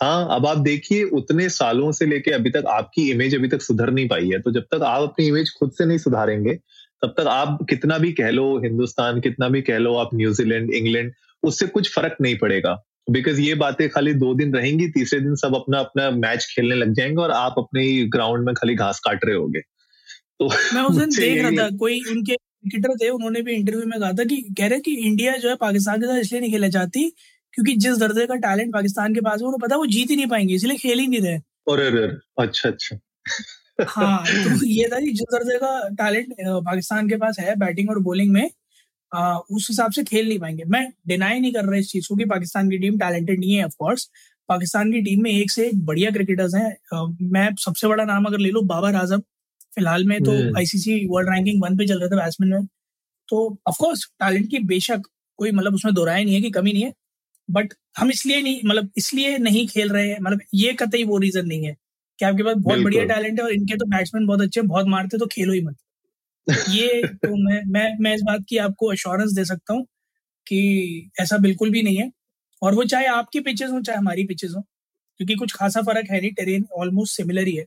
हाँ 0.00 0.28
अब 0.30 0.46
आप 0.46 0.58
देखिए 0.58 1.02
उतने 1.12 1.48
सालों 1.48 1.90
से 1.92 2.06
लेके 2.06 2.30
अभी 2.30 2.50
तक 2.50 2.64
आपकी 2.68 3.10
इमेज 3.10 3.34
अभी 3.34 3.48
तक 3.48 3.62
सुधर 3.62 3.90
नहीं 3.90 4.08
पाई 4.08 4.28
है। 4.28 4.40
तो 4.40 4.52
जब 4.52 4.62
तक 4.72 4.82
आप 4.82 5.02
अपनी 5.02 5.26
इमेज 5.26 5.52
खुद 5.58 5.72
से 5.72 5.84
नहीं 5.86 5.98
सुधारेंगे 5.98 6.54
तब 7.02 7.14
तक 7.18 7.26
आप 7.26 7.58
कितना 7.70 7.98
भी 7.98 8.12
कह 8.12 8.30
लो 8.30 8.46
हिंदुस्तान 8.58 9.20
कितना 9.20 9.48
भी 9.48 9.62
कह 9.62 9.78
लो 9.78 9.94
आप 9.94 10.10
न्यूजीलैंड 10.14 10.70
इंग्लैंड 10.70 11.12
उससे 11.42 11.66
कुछ 11.66 11.94
फ़र्क 11.94 12.16
नहीं 12.20 12.38
पड़ेगा। 12.38 12.72
बिकॉज़ 13.10 13.40
ये 13.40 13.54
बातें 13.54 13.88
खाली 13.88 14.14
दो 14.14 14.34
दिन 14.34 14.54
रहेंगी 14.54 14.88
तीसरे 14.88 15.20
दिन 15.20 15.34
सब 15.34 15.54
अपना 15.54 15.78
अपना 15.78 16.10
मैच 16.10 16.46
खेलने 16.54 16.74
लग 16.74 16.94
जाएँगे 16.94 17.22
और 17.22 17.30
आप 17.30 17.54
अपने 17.58 17.84
ग्राउंड 18.08 18.46
में 18.46 18.54
खाली 18.54 18.74
घास 18.74 19.00
काट 19.00 19.24
रहे 19.24 19.34
होगे। 19.34 19.60
तो 20.38 20.48
मैं 20.74 20.82
उस 20.82 20.96
दिन 20.96 21.10
देख 21.10 21.42
रहा 21.42 21.50
था 21.50 21.68
कोई 21.76 22.00
उनके 22.10 22.36
क्रिकेटर 22.64 22.96
थे 23.02 23.08
उन्होंने 23.10 23.42
भी 23.42 23.52
इंटरव्यू 23.54 23.86
में 23.86 23.98
कहा 24.00 24.12
था 24.12 24.24
कि 24.24 24.36
कह 24.58 24.66
रहे 24.66 24.80
कि 24.80 24.94
इंडिया 25.08 25.36
जो 25.36 25.48
है 25.48 25.54
पाकिस्तान 25.56 26.00
के 26.00 26.06
साथ 26.06 26.20
इसलिए 26.20 26.40
नहीं 26.40 26.52
खेला 26.52 26.68
चाहती 26.70 27.08
क्योंकि 27.54 27.74
जिस 27.76 27.98
दर्जे 27.98 28.26
का 28.26 28.34
टैलेंट 28.44 28.72
पाकिस्तान 28.74 29.14
के 29.14 29.20
पास 29.20 29.40
है 29.40 29.46
उन्हें 29.46 29.60
पता 29.62 29.76
वो 29.76 29.86
जीत 29.86 30.10
ही 30.10 30.16
नहीं 30.16 30.26
पाएँगे 30.26 30.54
इसलिए 30.54 30.76
खेल 30.76 30.98
ही 30.98 31.06
नहीं 31.06 31.20
रहे। 31.20 31.36
अरे 31.72 32.06
अच्छा 32.38 32.68
अच्छा। 32.68 32.96
हाँ 33.88 34.24
तो 34.44 34.66
ये 34.66 34.88
था 34.92 35.00
कि 35.00 35.12
जिस 35.12 35.26
दर्जे 35.34 35.58
का 35.58 35.88
टैलेंट 36.02 36.34
पाकिस्तान 36.66 37.08
के 37.08 37.16
पास 37.16 37.36
है 37.40 37.56
बैटिंग 37.56 37.90
और 37.90 37.98
बॉलिंग 38.02 38.32
में 38.32 38.50
आ, 39.12 39.36
उस 39.38 39.66
हिसाब 39.70 39.92
से 39.92 40.04
खेल 40.04 40.28
नहीं 40.28 40.38
पाएँगे। 40.38 40.64
मैं 40.68 40.88
डिनाई 41.08 41.40
नहीं 41.40 41.52
कर 41.52 41.64
रहा 41.64 41.78
इस 41.78 41.90
चीज़ 41.92 42.08
को 42.08 42.16
कि 42.16 42.24
पाकिस्तान 42.26 42.70
की 42.70 42.78
टीम 42.78 42.98
टैलेंटेड 42.98 43.40
नहीं 43.40 43.54
है 43.54 43.64
ऑफकोर्स 43.64 44.08
पाकिस्तान 44.48 44.92
की 44.92 45.00
टीम 45.02 45.22
में 45.22 45.30
एक 45.30 45.50
से 45.50 45.66
एक 45.68 45.84
बढ़िया 45.86 46.10
क्रिकेटर्स 46.10 46.54
हैं। 46.54 46.76
मैं 47.32 47.48
सबसे 47.60 47.88
बड़ा 47.88 48.04
नाम 48.04 48.24
अगर 48.24 48.38
ले 48.38 48.50
लूँ 48.50 48.64
बाबर 48.66 48.94
आज़म। 48.94 49.22
फ़िलहाल 49.76 50.04
में 50.06 50.22
तो 50.22 50.32
आईसीसी 50.58 51.06
वर्ल्ड 51.08 51.30
रैंकिंग 51.30 51.62
वन 51.62 51.76
पे 51.78 51.86
चल 51.86 52.00
रहा 52.00 52.08
था 52.08 52.16
बैट्समैन 52.16 52.50
में। 52.50 52.66
तो 53.28 53.38
ऑफकोर्स 53.68 54.04
टैलेंट 54.20 54.50
की 54.50 54.58
बेशक 54.66 55.02
कोई 55.38 55.50
मतलब 55.52 55.74
उसमें 55.74 55.94
दोहराया 55.94 56.24
नहीं 56.24 56.34
है 56.34 56.40
कि 56.42 56.50
कमी 56.52 56.72
नहीं 56.72 56.84
है 56.84 56.92
बट 57.48 57.74
हम 57.98 58.10
इसलिए 58.10 58.42
नहीं 58.42 58.60
मतलब 58.66 58.90
इसलिए 58.98 59.38
नहीं 59.38 59.66
खेल 59.68 59.90
रहे 59.90 60.08
हैं 60.08 60.18
मतलब 60.22 60.40
ये 60.54 60.72
कतई 60.74 61.04
वो 61.04 61.18
रीजन 61.18 61.46
नहीं 61.46 61.64
है 61.66 61.74
कि 62.18 62.24
आपके 62.26 62.42
पास 62.42 62.56
बहुत 62.58 62.80
बढ़िया 62.80 63.04
टैलेंट 63.06 63.40
है 63.40 63.44
और 63.46 63.52
इनके 63.52 63.76
तो 63.76 63.86
बैट्समैन 63.88 64.26
बहुत 64.26 64.40
अच्छे 64.42 64.62
बहुत 64.64 64.86
मारते 64.88 65.18
तो 65.18 65.26
खेलो 65.28 65.52
ही 65.52 65.60
मत। 65.62 65.76
ये 66.70 67.02
तो 67.08 67.36
मैं 67.44 67.62
मैं 67.68 67.88
मैं 68.00 68.14
इस 68.16 68.22
बात 68.22 68.44
की 68.48 68.56
आपको 68.58 68.88
अश्योरेंस 68.92 69.32
दे 69.32 69.44
सकता 69.44 69.74
हूँ 69.74 69.84
कि 70.46 71.10
ऐसा 71.20 71.38
बिल्कुल 71.38 71.70
भी 71.70 71.82
नहीं 71.82 71.96
है। 71.98 72.10
और 72.62 72.74
वो 72.74 72.84
चाहे 72.86 73.06
आपकी 73.08 73.40
पिचेस 73.40 73.70
हो 73.70 73.80
चाहे 73.82 73.98
हमारी 73.98 74.24
पिचेस 74.26 74.52
हो 74.56 74.62
क्योंकि 75.20 75.34
कुछ 75.34 75.52
खासा 75.54 75.82
फ़र्क 75.82 76.10
है 76.10 76.20
नहीं 76.20 76.32
टेरेन 76.34 76.66
ऑलमोस्ट 76.78 77.16
सिमिलर 77.16 77.48
ही 77.48 77.56
है। 77.56 77.64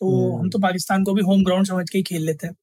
तो 0.00 0.32
हम 0.32 0.38
हम्म। 0.38 0.50
तो 0.50 0.58
पाकिस्तान 0.58 1.04
को 1.04 1.14
भी 1.14 1.22
होम 1.22 1.44
ग्राउंड 1.44 1.66
समझ 1.66 1.88
के 1.90 1.98
ही 1.98 2.02
खेल 2.02 2.22
लेते 2.22 2.46
हैं। 2.46 2.54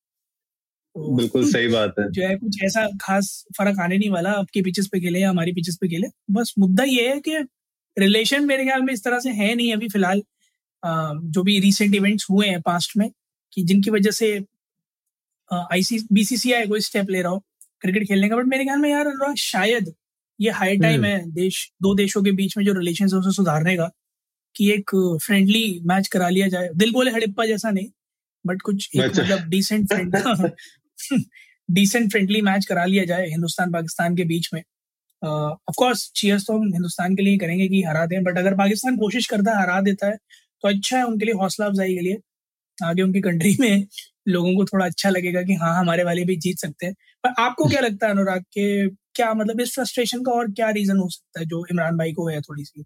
तो 0.96 1.16
बिल्कुल 1.16 1.52
सही 1.52 1.68
बात 1.68 1.94
है। 2.00 2.10
जो 2.12 2.28
है 2.28 2.36
कुछ 2.36 2.58
ऐसा 2.64 2.88
खास 3.02 3.28
फ़र्क 3.58 3.80
आने 3.80 3.98
नहीं 3.98 4.10
वाला 4.10 4.32
आपके 4.32 4.62
पिचेस 4.62 4.88
पे 4.92 5.00
खेले 5.00 5.20
या 5.20 5.30
हमारी 5.30 5.54
पिचेस 5.54 5.78
पे 5.82 5.88
खेले। 5.88 6.08
बस 6.32 6.54
मुद्दा 6.60 6.84
ये 6.84 7.08
है 7.10 7.20
कि 7.20 7.38
रिलेशन 7.98 8.46
मेरे 8.46 8.64
ख्याल 8.64 8.82
में 8.82 8.94
इस 8.94 9.04
तरह 9.04 9.20
से 9.20 9.30
है 9.32 9.54
नहीं 9.56 9.74
अभी 9.74 9.88
फ़िलहाल। 9.90 10.22
जो 10.84 11.44
भी 11.44 11.60
रिसेंट 11.60 11.96
इवेंट्स 11.96 12.28
हुए 12.32 12.48
हैं 12.48 12.62
पास्ट 12.62 12.98
में 12.98 13.10
कि 13.54 13.64
जिनकी 13.64 13.92
वजह 13.92 14.12
से 14.12 14.34
आईसी 15.52 16.00
बीसीसीआई 16.14 16.68
कोई 16.68 16.80
स्टेप 16.82 17.10
ले 17.10 17.22
रहा 17.22 17.32
हो 17.32 17.40
क्रिकेट 17.82 18.08
खेलने 18.08 18.30
का। 18.30 18.36
बट 18.36 18.46
मेरे 18.46 18.64
ख्याल 18.66 18.80
में 18.80 18.90
यार 18.90 19.36
शायद 19.38 19.94
ये 20.40 20.52
हाई 20.52 20.78
टाइम 20.78 20.94
हम्म। 20.96 21.06
है 21.06 21.32
देश 21.32 21.72
दो 21.82 21.94
देशों 21.96 22.24
के 22.24 22.32
बीच 22.32 22.58
में 22.58 22.66
जो 22.66 22.74
रिलेशन 22.74 23.06
है 23.06 23.18
उसे 23.18 23.32
सुधारने 23.36 23.76
का। 23.78 23.90
कि 24.56 24.72
एक 24.72 24.92
फ्रेंडली 25.24 25.80
मैच 25.86 26.08
करा 26.08 26.30
लिया 26.30 26.48
जाए। 26.48 26.70
दिल 26.76 26.92
बोले 26.92 27.12
हड़प्पा 27.12 27.46
जैसा 27.46 27.72
नहीं 27.72 27.88
बट 28.46 28.62
कुछ 28.62 28.90
एक 28.96 29.02
अच्छा। 29.02 29.24
मतलब 29.24 29.48
decent 29.50 29.88
friend 29.88 30.16
decent 31.70 32.10
friendly 32.12 32.42
match 32.42 32.66
करा 32.66 32.86
लिया 32.86 33.04
जाए 33.06 33.28
हिंदुस्तान 33.30 33.72
पाकिस्तान 33.72 34.16
के 34.16 34.24
बीच 34.26 34.50
में। 34.54 34.62
ऑफ़ 35.22 35.76
कोर्स 35.78 36.12
चीयर्स 36.16 36.46
तो 36.48 36.54
हम 36.54 36.72
हिंदुस्तान 36.74 37.16
के 37.16 37.24
लिए 37.24 37.38
करेंगे 37.38 37.68
कि 37.68 37.82
हरा 37.84 38.06
दें 38.06 38.24
बट 38.24 38.38
अगर 38.38 38.56
पाकिस्तान 38.58 38.98
कोशिश 38.98 39.28
करता 39.28 39.52
है 39.52 39.62
हरा 39.62 39.80
देता 39.82 40.08
है 40.08 40.16
तो 40.64 40.68
अच्छा 40.70 40.98
है 40.98 41.04
उनके 41.04 41.26
लिए 41.26 41.36
हौसला 41.36 41.66
अफजाई 41.66 41.94
के 41.96 42.02
लिए। 42.02 42.18
आगे 42.78 43.02
उनकी 43.02 43.22
कंट्री 43.22 43.56
में 43.60 43.86
लोगों 44.28 44.54
को 44.56 44.66
थोड़ा 44.66 44.86
अच्छा 44.86 45.10
लगेगा 45.10 45.42
कि 45.42 45.54
हाँ 45.54 45.76
हमारे 45.80 46.04
वाले 46.04 46.24
भी 46.26 46.36
जीत 46.38 46.60
सकते 46.60 46.86
हैं। 46.86 46.94
पर 47.24 47.34
आपको 47.40 47.68
क्या 47.70 47.82
लगता 47.82 48.08
है 48.08 48.12
अनुराग 48.14 48.42
के 48.54 48.88
क्या 49.16 49.34
मतलब 49.34 49.62
इस 49.62 49.74
फ्रस्ट्रेशन 49.76 50.24
का 50.24 50.32
और 50.32 50.52
क्या 50.52 50.70
रीजन 50.72 50.98
हो 50.98 51.10
सकता 51.10 51.40
है 51.40 51.46
जो 51.46 51.66
इमरान 51.72 51.98
भाई 51.98 52.14
को 52.14 52.28
है 52.30 52.42
थोड़ी 52.42 52.66
सी? 52.66 52.84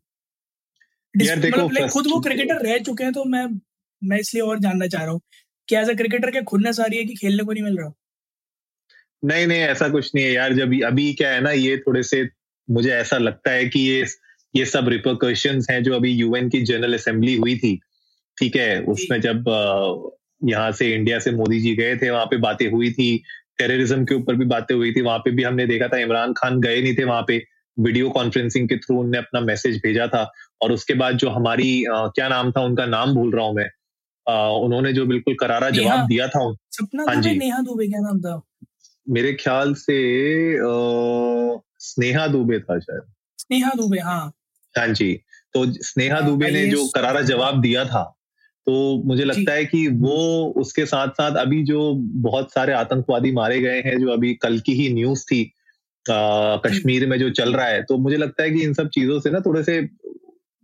मतलब 1.18 1.90
खुद 1.90 2.08
वो 2.08 2.20
क्रिकेटर 2.20 2.66
रह 2.66 2.78
चुके 2.78 3.04
हैं 3.04 3.14
तो 3.14 3.24
मैं 3.26 3.46
मैं 4.02 4.20
इसलिए 4.20 4.44
और 4.44 4.60
जानना 4.60 4.88
चाह 4.88 5.04
रहा 5.04 5.12
हूँ 5.12 5.22
क्या 5.68 5.82
एज 5.82 5.90
अ 5.90 5.94
क्रिकेटर 5.94 6.32
क्या 6.32 6.42
आ 6.42 6.86
रही 6.86 6.98
है 7.00 7.06
कि 7.06 7.14
खेलने 7.14 7.44
को 7.44 7.52
नहीं 7.52 7.64
मिल 7.64 7.78
रहा? 7.78 7.92
नहीं 9.24 9.48
नहीं 9.48 9.60
ऐसा 9.60 9.88
कुछ 9.90 10.12
नहीं 10.16 10.26
है 10.26 10.32
यार। 10.32 10.54
जब 10.54 10.74
अभी 10.86 11.14
क्या 11.14 11.30
है 11.32 11.42
ना 11.42 11.52
ये 11.52 11.78
थोड़े 11.78 12.04
से 12.04 12.28
मुझे 12.68 12.90
ऐसा 12.90 13.18
लगता 13.18 13.52
है 13.52 13.66
कि 13.66 13.80
ये 13.80 14.06
ये 14.54 14.66
सब 14.66 14.90
रिपोकशन 14.90 15.62
हैं 15.72 15.82
जो 15.84 15.94
अभी 15.94 16.12
यूएन 16.12 16.50
की 16.50 16.62
जनरल 16.62 16.94
असेंबली 16.94 17.36
हुई 17.36 17.58
थी। 17.58 17.80
ठीक 18.38 18.56
है 18.56 18.82
उसमें 18.84 19.20
जब 19.22 19.50
यहाँ 20.44 20.72
से 20.72 20.94
इंडिया 20.94 21.20
से 21.20 21.32
मोदी 21.32 21.60
जी 21.60 21.76
गए 21.76 21.96
थे 21.98 22.10
वहाँ 22.10 22.26
पे 22.26 22.38
बातें 22.38 22.70
हुई 22.72 22.92
थी। 22.92 23.24
टेररिज्म 23.58 24.06
के 24.06 24.16
ऊपर 24.16 24.36
भी 24.36 24.46
बातें 24.46 24.76
हुई 24.76 24.92
थी। 24.94 25.02
वहाँ 25.02 25.20
पे 25.20 25.32
भी 25.32 25.44
हमने 25.44 25.66
देखा 25.68 25.88
था 25.88 25.98
इमरान 25.98 26.34
खान 26.34 26.60
गए 26.62 26.82
नहीं 26.82 26.96
थे 26.96 27.04
वहाँ 27.04 27.24
पे। 27.28 27.44
वीडियो 27.78 28.10
कॉन्फ्रेंसिंग 28.10 28.70
के 28.70 28.78
थ्रू 28.78 29.00
उनने 29.00 29.18
अपना 29.18 29.40
मैसेज 29.42 29.78
भेजा 29.78 30.08
था। 30.08 30.24
और 30.62 30.72
उसके 30.72 30.94
बाद 30.94 31.18
जो 31.18 31.30
हमारी 31.30 31.86
आ, 31.86 32.08
क्या 32.08 32.28
नाम 32.30 32.52
था 32.52 32.62
उनका 32.62 32.86
नाम 32.86 33.14
भूल 33.16 33.36
रहा 33.36 33.46
हूँ 33.46 33.56
मैं। 33.56 33.70
आ, 34.30 34.50
उन्होंने 34.50 34.94
जो 34.94 35.06
बिल्कुल 35.06 35.36
करारा 35.40 35.70
जवाब 35.70 36.08
दिया 36.08 36.28
था 36.28 36.54
सपना 36.72 37.06
हाँ 37.10 37.22
जी। 37.22 37.36
नेहा 37.36 37.60
दुबे 37.60 37.88
क्या 37.88 38.00
नाम 38.00 38.20
था? 38.20 38.42
मेरे 39.10 39.34
ख्याल 39.34 39.74
से 39.74 39.98
आ, 40.58 41.60
स्नेहा 41.80 42.28
दुबे 42.28 42.60
था 42.60 42.80
शायद। 42.80 43.02
स्नेहा 43.38 43.72
दुबे 43.76 44.00
हाँ। 44.00 44.32
हाँ 44.78 44.88
जी 44.88 45.14
तो 45.54 45.66
स्नेहा 45.72 46.16
हाँ, 46.16 46.26
दुबे 46.26 46.52
ने 46.52 46.66
जो 46.68 46.88
करारा 46.88 47.22
जवाब 47.22 47.62
दिया 47.62 47.86
था 47.86 48.04
तो 48.68 49.04
मुझे 49.06 49.24
लगता 49.24 49.54
है 49.54 49.66
कि 49.66 49.88
वो 49.88 50.46
उसके 50.58 50.86
साथ 50.86 51.08
साथ 51.08 51.36
अभी 51.36 51.64
जो 51.64 51.94
बहुत 51.96 52.54
सारे 52.54 52.74
आतंकवादी 52.74 53.32
मारे 53.32 53.60
गए 53.62 53.82
हैं 53.82 54.00
जो 54.00 54.10
अभी 54.10 54.34
कल 54.34 54.60
की 54.60 54.74
ही 54.74 54.94
न्यूज़ 54.94 55.24
थी 55.24 55.54
आ, 56.12 56.58
कश्मीर 56.58 57.08
में 57.08 57.20
जो 57.20 57.30
चल 57.30 57.54
रहा 57.54 57.66
है 57.66 57.84
तो 57.84 57.98
मुझे 57.98 58.18
लगता 58.18 58.44
है 58.44 58.52
कि 58.52 58.64
इन 58.64 58.74
सब 58.74 58.90
चीज़ों 58.90 59.20
से 59.20 59.30
ना 59.30 59.40
थोड़े 59.40 59.64
से 59.64 59.82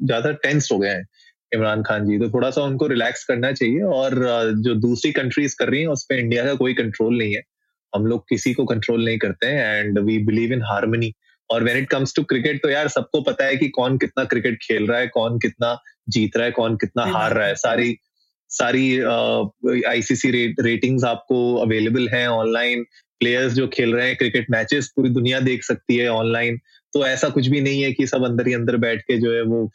ज़्यादा 0.03 0.31
टेंस 0.43 0.69
हो 0.71 0.77
गए 0.79 0.89
हैं 0.89 1.05
इमरान 1.51 1.81
खान 1.83 2.05
जी 2.05 2.17
तो 2.19 2.29
थोड़ा 2.29 2.49
सा 2.51 2.61
उनको 2.63 2.87
रिलैक्स 2.87 3.23
करना 3.23 3.51
चाहिए 3.51 3.81
और 3.93 4.13
जो 4.57 4.75
दूसरी 4.81 5.11
कंट्रीज़ 5.11 5.55
कर 5.59 5.69
रही 5.69 5.81
हैं 5.81 5.87
उस 5.89 6.03
पर 6.09 6.19
इंडिया 6.19 6.45
का 6.45 6.53
कोई 6.55 6.73
कंट्रोल 6.73 7.17
नहीं 7.17 7.33
है। 7.35 7.41
हम 7.93 8.05
लोग 8.05 8.23
किसी 8.29 8.53
को 8.53 8.65
कंट्रोल 8.65 9.03
नहीं 9.05 9.17
करते 9.17 9.47
हैं 9.47 9.77
and 9.77 9.99
we 9.99 10.17
believe 10.25 10.53
in 10.53 10.61
harmony 10.63 11.13
और 11.49 11.63
when 11.63 11.77
it 11.77 11.89
comes 11.89 12.15
to 12.15 12.23
cricket 12.23 12.61
तो 12.63 12.69
यार 12.69 12.87
सबको 12.87 13.21
पता 13.21 13.45
है 13.45 13.55
कि 13.57 13.67
कौन 13.69 13.97
कितना 13.97 14.23
क्रिकेट 14.25 14.57
खेल 14.61 14.87
रहा 14.87 14.99
है 14.99 15.07
कौन 15.07 15.39
कितना 15.39 15.77
जीत 16.09 16.37
रहा 16.37 16.45
है 16.45 16.51
कौन 16.51 16.75
कितना 16.75 17.05
हार 17.07 17.33
रहा 17.33 17.47
है। 17.47 17.55
सारी 17.55 17.95
सारी 18.49 18.85
आईसीसी 19.87 20.31
रेट, 20.31 20.55
रेटिंग्स 20.59 21.03
आपको 21.03 21.55
अवेलेबल 21.55 22.07
हैं 22.09 22.27
ऑनलाइन 22.27 22.83
प्लेयर्स 23.19 23.53
जो 23.53 23.67
खेल 23.67 23.93
रहे 23.93 24.07
हैं 24.07 24.15
क्रिकेट 24.17 24.45
मैचेस 24.51 24.91
पूरी 24.95 25.09
दुनिया 25.09 25.39
देख 25.39 25.63
सकती 25.63 25.97
है 25.97 26.07
ऑनलाइन 26.09 26.59
तो 26.93 27.05
ऐसा 27.05 27.29
कुछ 27.29 27.47
भी 27.47 27.61
नहीं 27.61 27.81
है 27.81 27.91
कि 27.91 28.07
सब 28.07 28.23
अंदर 28.25 28.47
ही 28.47 28.53
अंदर 28.53 28.77
बैठ 28.77 29.01
के 29.01 29.17
जो 29.17 29.33
है 29.33 29.41
वो 29.41 29.71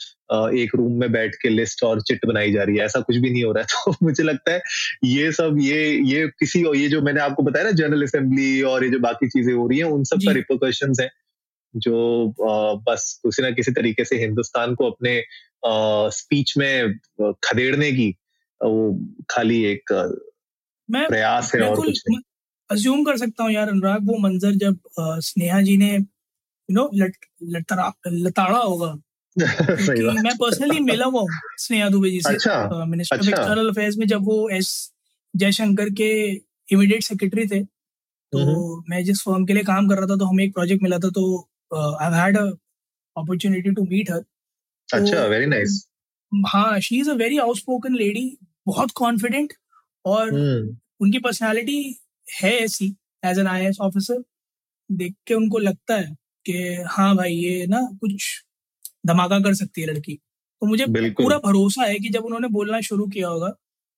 एक 0.58 0.70
रूम 0.74 1.00
में 1.00 1.12
बैठ 1.12 1.34
के 1.34 1.48
लिस्ट 1.48 1.82
और 1.82 2.00
चिट 2.00 2.26
बनाई 2.26 2.52
जा 2.52 2.62
रही 2.62 2.76
है। 2.76 2.84
ऐसा 2.84 3.00
कुछ 3.00 3.16
भी 3.16 3.30
नहीं 3.30 3.44
हो 3.44 3.52
रहा 3.52 3.60
है। 3.60 3.66
तो 3.84 3.96
मुझे 4.02 4.22
लगता 4.22 4.52
है 4.52 4.60
ये 5.04 5.32
सब 5.32 5.56
ये 5.60 6.00
ये 6.04 6.28
किसी 6.28 6.64
और 6.64 6.76
ये 6.76 6.88
जो 6.88 7.02
मैंने 7.02 7.20
आपको 7.20 7.42
बताया 7.42 7.64
ना 7.64 7.70
जनरल 7.70 8.02
असेंबली 8.02 8.62
और 8.62 8.84
ये 8.84 8.90
जो 8.90 8.98
बाकी 8.98 9.28
चीज़ें 9.28 9.54
हो 9.54 9.68
रही 9.68 9.78
हैं 9.78 9.84
उन 9.84 10.04
सब 10.04 10.16
का 10.16 10.32
रिपोकशन 10.32 10.92
है 11.00 11.10
जो 11.76 12.34
बस 12.76 13.20
किसी 13.26 13.42
ना 13.42 13.50
किसी 13.50 13.72
तरीके 13.72 14.04
से 14.04 14.16
हिंदुस्तान 14.16 14.74
को 14.74 14.90
अपने 14.90 15.24
स्पीच 16.10 16.54
में 16.58 16.98
खदेड़ने 17.20 17.92
की 17.92 18.16
वो 18.64 19.06
खाली 19.30 19.64
एक 19.64 20.14
मैं 20.90 21.08
प्रयास 21.08 21.54
है 21.54 21.60
और 21.60 21.76
कुछ 21.76 22.02
नहीं। 22.08 22.18
अज्यूम 22.70 23.04
कर 23.04 23.16
सकता 23.16 23.44
हूँ 23.44 23.52
यार 23.52 23.68
अनुराग 23.68 23.98
वो 24.02 24.18
मंजर 24.18 24.52
जब 24.52 24.78
स्नेहा 25.00 25.62
जी 25.62 25.76
ने 25.76 25.98
यू 26.70 26.74
नो 26.74 26.90
लताड़ा 28.12 28.58
होगा। 28.58 28.98
मैं 30.22 30.36
पर्सनली 30.36 30.80
मिला 30.80 31.04
हुआ 31.04 31.20
हूँ 31.20 31.28
स्नेहा 31.58 31.88
दुबे 31.88 32.10
जी 32.10 32.20
से। 32.20 32.32
मिनिस्टर 32.86 33.18
ऑफ़ 33.18 33.28
एक्सटर्नल 33.28 33.68
अफेयर्स 33.68 33.96
में 33.96 34.06
जब 34.06 34.24
वो 34.24 34.48
एस 34.48 34.92
जयशंकर 35.36 35.90
के 35.90 36.32
इमीडिएट 36.72 37.02
सेक्रेटरी 37.02 37.46
थे 37.46 37.64
तो 38.32 38.38
मैं 38.90 39.04
जिस 39.04 39.22
फर्म 39.22 39.46
के 39.46 39.52
लिए 39.52 39.62
काम 39.62 39.88
कर 39.88 39.96
रहा 39.96 40.06
था 40.06 40.16
तो 40.16 40.24
हमें 40.24 40.44
एक 40.44 40.54
प्रोजेक्ट 40.54 40.82
मिला 40.82 40.98
था 40.98 41.10
तो 41.10 41.48
I 41.74 42.20
had 42.20 42.36
opportunity 43.16 43.70
to 43.70 43.82
meet 43.82 44.10
her 44.10 44.24
अच्छा 44.94 45.24
वेरी 45.24 45.46
नाइस 45.46 45.88
हाँ 46.46 46.80
she 46.80 47.00
is 47.00 47.10
a 47.10 47.14
very 47.14 47.38
outspoken 47.38 47.94
lady 47.94 48.38
बहुत 48.66 48.90
कॉन्फिडेंट 48.90 49.52
और 50.04 50.26
hmm. 50.26 50.76
उनकी 51.00 51.18
पर्सनालिटी 51.18 52.00
है 52.42 52.52
ऐसी 52.52 52.96
एज 53.24 53.38
एन 53.38 53.46
आई 53.46 53.70
ऑफिसर 53.80 54.24
देख 54.92 55.14
के 55.26 55.34
उनको 55.34 55.58
लगता 55.58 55.96
है। 55.96 56.16
कि 56.46 56.84
हाँ 56.88 57.16
भाई 57.16 57.34
ये 57.34 57.66
ना 57.66 57.80
कुछ 58.00 58.44
धमाका 59.06 59.38
कर 59.40 59.54
सकती 59.54 59.80
है 59.80 59.86
लड़की। 59.86 60.14
तो 60.62 60.66
मुझे 60.66 60.86
पूरा 60.88 61.38
भरोसा 61.38 61.84
है 61.84 61.98
कि 61.98 62.08
जब 62.08 62.24
उन्होंने 62.24 62.48
बोलना 62.48 62.80
शुरू 62.80 63.06
किया 63.06 63.28
होगा 63.28 63.48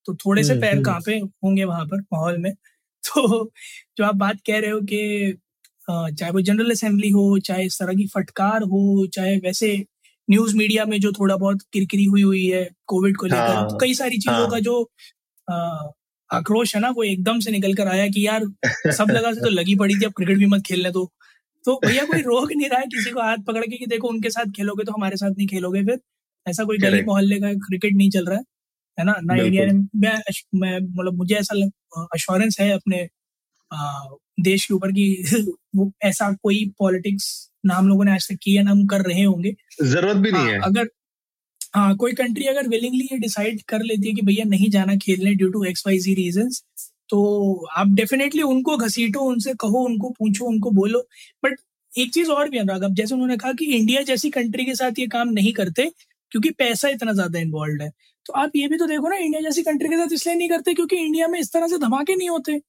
तो 0.07 0.15
थोड़े 0.15 0.43
से 0.45 0.55
पैर 0.55 0.83
कांपे 0.83 1.17
होंगे 1.45 1.65
वहाँ 1.65 1.85
पर 1.87 2.01
माहौल 2.01 2.39
में। 2.39 2.53
तो 3.09 3.51
जो 3.99 4.05
आप 4.05 4.15
बात 4.15 4.41
कह 4.47 4.59
रहे 4.59 4.71
हो 4.71 4.81
कि 4.81 5.39
चाहे 5.91 6.31
वो 6.33 6.41
जनरल 6.41 6.71
असेंबली 6.71 7.11
हो 7.11 7.39
चाहे 7.39 7.65
इस 7.65 7.79
तरह 7.79 7.95
की 7.95 8.07
फटकार 8.07 8.63
हो 8.63 9.07
चाहे 9.07 9.37
वैसे 9.37 9.85
न्यूज़ 10.31 10.57
मीडिया 10.57 10.85
में 10.85 11.01
जो 11.01 11.13
थोड़ा 11.13 11.37
बहुत 11.37 11.63
किरकिरी 11.73 12.05
हुई 12.05 12.23
हुई 12.23 12.47
है 12.47 12.69
कोविड 12.87 13.17
को 13.17 13.27
लेकर 13.27 13.39
हाँ, 13.39 13.69
तो 13.69 13.79
कई 13.79 13.95
सारी 13.95 14.19
चीज़ों 14.19 14.37
हाँ, 14.37 14.51
का 14.51 14.59
जो 14.59 14.83
आक्रोश 16.31 16.75
है 16.77 16.81
ना 16.81 16.91
वो 16.91 17.03
एकदम 17.03 17.41
से 17.41 17.51
निकल 17.51 17.75
कर 17.75 17.89
आया 17.89 18.09
कि 18.09 18.27
यार 18.27 18.45
सब 18.93 19.11
लगा 19.11 19.33
से 19.33 19.41
तो 19.41 19.49
लगी 19.49 19.75
पड़ी 19.75 19.95
थी 19.95 20.05
अब 20.05 20.13
क्रिकेट 20.13 20.39
भी 20.39 20.47
मत 20.47 20.63
खेलने 20.67 20.91
तो 20.91 21.13
तो 21.69 21.81
भैया 21.87 22.05
कोई 22.05 22.21
रोक 22.21 22.53
नहीं 22.53 22.69
रहा 22.69 22.81
है 22.81 22.87
किसी 22.87 23.11
को 23.11 23.21
हाथ 23.21 23.37
पकड़ 23.39 23.67
के 23.67 23.77
कि 23.77 23.87
देखो 23.87 24.09
उनके 24.09 24.31
साथ 24.31 24.45
खेलोगे 24.45 24.85
तो 24.85 24.93
हमारे 24.93 25.17
साथ 25.17 25.31
नहीं 25.31 25.47
खेलोगे 25.47 25.85
फिर। 25.85 26.01
ऐसा 26.49 26.65
कोई 26.65 26.79
गली 26.79 27.03
मोहल्ले 27.03 27.41
का 27.41 27.53
क्रिकेट 27.53 27.93
नहीं 27.95 28.11
चल 28.11 28.27
रहा 28.27 28.39
है 28.39 28.45
है 28.99 29.05
ना? 29.05 29.15
ना 29.23 29.37
इंडिया 29.37 29.65
मैं 29.97 30.23
मैं 30.55 30.79
मतलब 30.81 31.15
मुझे 31.15 31.35
ऐसा 31.35 31.67
अश्योरेंस 32.03 32.57
है 32.61 32.71
अपने 32.71 33.09
आ, 33.73 34.03
देश 34.41 34.67
के 34.67 34.75
ऊपर 34.75 34.93
कि 34.93 35.07
वो 35.77 35.93
ऐसा 36.03 36.33
कोई 36.43 36.73
पॉलिटिक्स 36.79 37.51
ना 37.67 37.75
हम 37.75 37.89
लोगों 37.89 38.05
ने 38.05 38.13
आज 38.13 38.29
तक 38.29 38.39
किया 38.43 38.63
ना 38.63 38.71
हम 38.71 38.87
कर 38.87 39.01
रहे 39.01 39.23
होंगे। 39.23 39.55
ज़रूरत 39.85 40.17
भी 40.17 40.33
नहीं 40.33 40.43
हाँ, 40.43 40.53
है। 40.53 40.61
अगर 40.61 40.89
हाँ 41.75 41.97
कोई 41.97 42.13
कंट्री 42.13 42.45
अगर 42.45 42.69
विलिंगली 42.69 43.09
ये 43.13 43.19
डिसाइड 43.19 43.63
कर 43.63 43.83
लेती 43.83 44.09
है 44.09 44.15
कि 44.15 44.23
भैया 44.23 44.45
नहीं 44.45 44.71
जाना 44.71 44.97
खेलने 44.97 45.35
due 45.35 45.51
to 45.51 45.65
X 45.65 45.87
Y 45.87 45.99
Z 45.99 46.15
reason 46.15 46.51
तो 47.11 47.67
आप 47.77 47.89
डेफिनेटली 47.97 48.43
उनको 48.45 48.77
घसीटो 48.77 49.21
उनसे 49.23 49.55
कहो 49.61 49.85
उनको 49.85 50.11
पूछो 50.11 50.47
उनको 50.47 50.71
बोलो। 50.73 51.01
बट 51.45 51.57
एक 51.93 52.13
चीज़ 52.15 52.31
और 52.31 52.49
भी 52.51 52.59
अनुराग 52.59 52.83
अब 52.85 52.95
जैसे 52.95 53.15
उन्होंने 53.15 53.37
कहा 53.37 53.53
कि 53.53 53.65
इंडिया 53.77 54.03
जैसी 54.05 54.31
कंट्री 54.31 54.65
के 54.65 54.75
साथ 54.75 54.99
ये 54.99 55.07
काम 55.09 55.29
नहीं 55.31 55.53
करते 55.53 55.91
क्योंकि 56.33 56.51
पैसा 56.59 56.89
इतना 56.89 57.13
ज़्यादा 57.13 57.39
इन्वॉल्व 57.39 57.83
है। 57.83 57.91
तो 58.27 58.33
आप 58.35 58.57
ये 58.57 58.69
भी 58.69 58.77
तो 58.79 58.87
देखो 58.87 59.09
ना 59.09 59.17
इंडिया 59.17 59.41
जैसी 59.43 59.63
कंट्री 59.63 59.89
के 59.89 59.97
साथ 59.97 60.13
इसलिए 60.15 60.37
नहीं 60.37 60.49
करते 60.49 60.75
क्योंकि 60.75 60.97
इंडिया 60.97 61.29
में 61.29 61.39
इस 61.41 61.53
तरह 61.53 61.69
से 61.69 61.79
धमाके 61.79 62.17
नहीं 62.17 62.29
होते। 62.31 62.61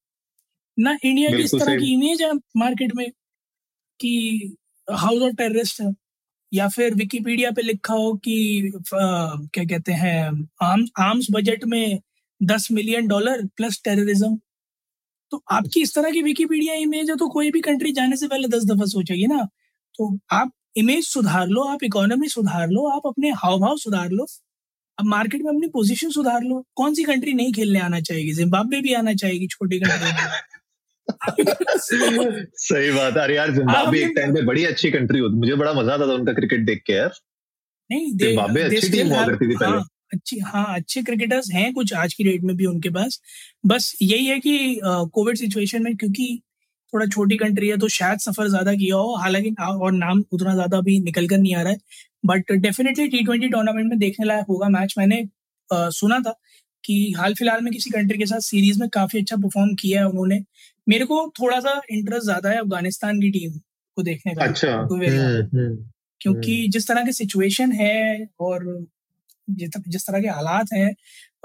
ना 0.77 0.97
इंडिया 1.03 1.31
की 1.31 1.43
इस 1.43 1.55
तरह 1.55 1.77
की 1.77 1.93
इमेज 1.93 2.21
है 2.21 2.31
मार्केट 2.57 2.95
में 2.95 3.09
कि 3.99 4.55
हाउस 4.87 5.21
ऑफ़ 5.21 5.35
टेररिस्ट 5.35 5.81
है 5.81 5.93
या 6.51 6.67
फिर 6.67 6.93
विकीपीडिया 6.95 7.51
पे 7.51 7.61
लिखा 7.61 7.93
हो 7.93 8.13
कि 8.25 8.71
आ, 8.93 9.35
क्या 9.53 9.63
कहते 9.65 9.91
हैं 9.93 10.47
आर्म्स 10.61 11.27
बजट 11.31 11.63
में 11.65 11.99
दस 12.41 12.67
मिलियन 12.71 13.07
डॉलर 13.07 13.45
प्लस 13.57 13.81
टेररिज्म 13.83 14.37
तो 15.31 15.43
आपकी 15.51 15.81
इस 15.81 15.93
तरह 15.95 16.11
की 16.11 16.21
विकीपीडिया 16.21 16.73
इमेज 16.73 17.09
है 17.09 17.15
तो 17.15 17.27
कोई 17.29 17.51
भी 17.51 17.61
कंट्री 17.61 17.91
जाने 17.91 18.17
से 18.17 18.27
पहले 18.27 18.47
दस 18.47 18.63
दफ़ा 18.65 18.85
सोचेगी 18.85 19.27
ना। 19.27 19.47
तो 19.95 20.17
आप 20.31 20.51
इमेज 20.77 21.07
सुधार 21.07 21.47
लो 21.47 21.63
आप 21.63 21.83
इकोनॉमी 21.83 22.27
सुधार 22.27 22.69
लो 22.69 22.87
आप 22.89 23.01
अपने 23.07 23.29
हाव 23.29 23.59
भाव 23.59 23.77
सुधार 23.77 24.09
लो। 24.09 24.25
अब 24.97 25.05
मार्केट 25.05 25.41
में 25.41 25.49
अपनी 25.49 25.67
पोजीशन 25.67 26.09
सुधार 26.09 26.41
लो। 26.43 26.65
कौन 26.75 26.93
सी 26.93 27.03
कंट्री 27.03 27.33
नहीं 27.33 27.53
खेलने 27.53 27.79
आना 27.79 27.99
चाहेगी? 27.99 28.33
जिम्बाब्वे 28.33 28.81
भी 28.81 28.93
आना 28.93 29.13
चाहेगी 29.13 29.47
छोटी 29.47 29.79
कंट्री 29.79 30.57
सही 32.59 32.91
बात 32.91 33.17
अरे 33.17 33.35
यार 33.35 33.51
जिम्बाब्वे 33.51 34.01
एक 34.03 34.13
टाइम 34.15 34.33
पे 34.35 34.41
बड़ी 34.41 34.65
अच्छी 34.65 34.91
कंट्री 34.91 35.19
होती। 35.19 35.39
मुझे 35.39 35.55
बड़ा 35.55 35.73
मज़ा 35.73 35.93
आता 35.93 36.07
था 36.07 36.13
उनका 36.13 36.33
क्रिकेट 36.33 36.65
देख 36.65 36.83
के 36.87 36.93
यार। 36.93 37.11
नहीं 37.89 38.11
जिम्बाब्वे 38.17 38.63
अच्छी 38.63 38.89
टीम 38.89 39.07
हुआ 39.07 39.25
करती 39.25 39.49
थी 39.49 39.55
पहले। 39.57 39.77
हाँ, 39.77 39.85
अच्छी 40.11 40.39
हाँ 40.41 40.65
अच्छे 40.75 41.01
क्रिकेटर्स 41.03 41.51
हैं 41.53 41.73
कुछ 41.73 41.93
आज 41.95 42.13
की 42.13 42.23
डेट 42.23 42.43
में 42.43 42.55
भी 42.57 42.65
उनके 42.65 42.89
पास। 42.89 43.19
बस 43.65 43.93
यही 44.01 44.25
है 44.27 44.39
कि 44.39 44.79
कोविड 44.85 45.37
सिचुएशन 45.37 45.83
में 45.83 45.95
क्योंकि 45.97 46.41
थोड़ा 46.93 47.05
छोटी 47.07 47.37
कंट्री 47.37 47.67
है 47.69 47.77
तो 47.77 47.87
शायद 47.89 48.19
सफ़र 48.19 48.47
ज़्यादा 48.49 48.73
किया 48.75 48.95
हो। 48.97 49.15
हालाँकि 49.17 49.55
और 49.61 49.91
नाम 49.93 50.23
उतना 50.33 50.53
ज़्यादा 50.55 50.81
भी 50.81 50.99
निकल 51.01 51.27
कर 51.27 51.37
नहीं 51.37 51.55
आ 51.55 51.61
रहा 51.61 51.71
है। 51.73 51.77
But 52.25 52.51
definitely 52.53 53.07
T 53.07 53.23
twenty 53.25 53.47
tournament 53.49 53.89
में 53.89 53.97
देखने 53.99 54.25
लायक 54.25 54.45
होगा 54.49 54.69
मैच 54.69 54.95
मैंने 54.97 55.21
आ, 55.69 55.89
सुना 55.91 56.19
था 56.19 56.33
कि 56.83 57.13
हाल 57.17 57.33
फ़िलहाल 57.33 57.61
में 57.63 57.71
किसी 57.73 57.89
कंट्री 57.89 58.17
के 58.17 58.25
साथ 58.25 58.39
सीरीज़ 58.41 58.79
में 58.79 58.87
काफ़ी 58.89 59.19
अच्छा 59.19 59.35
परफॉर्म 59.37 59.73
किया 59.75 59.99
है 60.01 60.07
उन्होंने। 60.07 60.39
मेरे 60.87 61.05
को 61.05 61.27
थोड़ा 61.41 61.59
सा 61.59 61.81
इंटरेस्ट 61.91 62.23
ज़्यादा 62.25 62.49
है 62.49 62.59
अफ़गानिस्तान 62.59 63.19
की 63.21 63.29
टीम 63.31 63.51
को 63.97 64.03
देखने 64.03 64.33
का। 64.35 64.45
अच्छा। 64.45 64.71
हम्म, 64.73 65.59
हम्म, 65.59 65.75
क्योंकि 66.21 66.55
हम्म। 66.55 66.71
जिस 66.71 66.87
तरह 66.87 67.05
की 67.05 67.11
सिचुएशन 67.13 67.71
है 67.71 68.27
और 68.39 68.65
जिस 69.51 70.05
तरह 70.07 70.21
के 70.21 70.27
हालात 70.29 70.73
हैं 70.73 70.93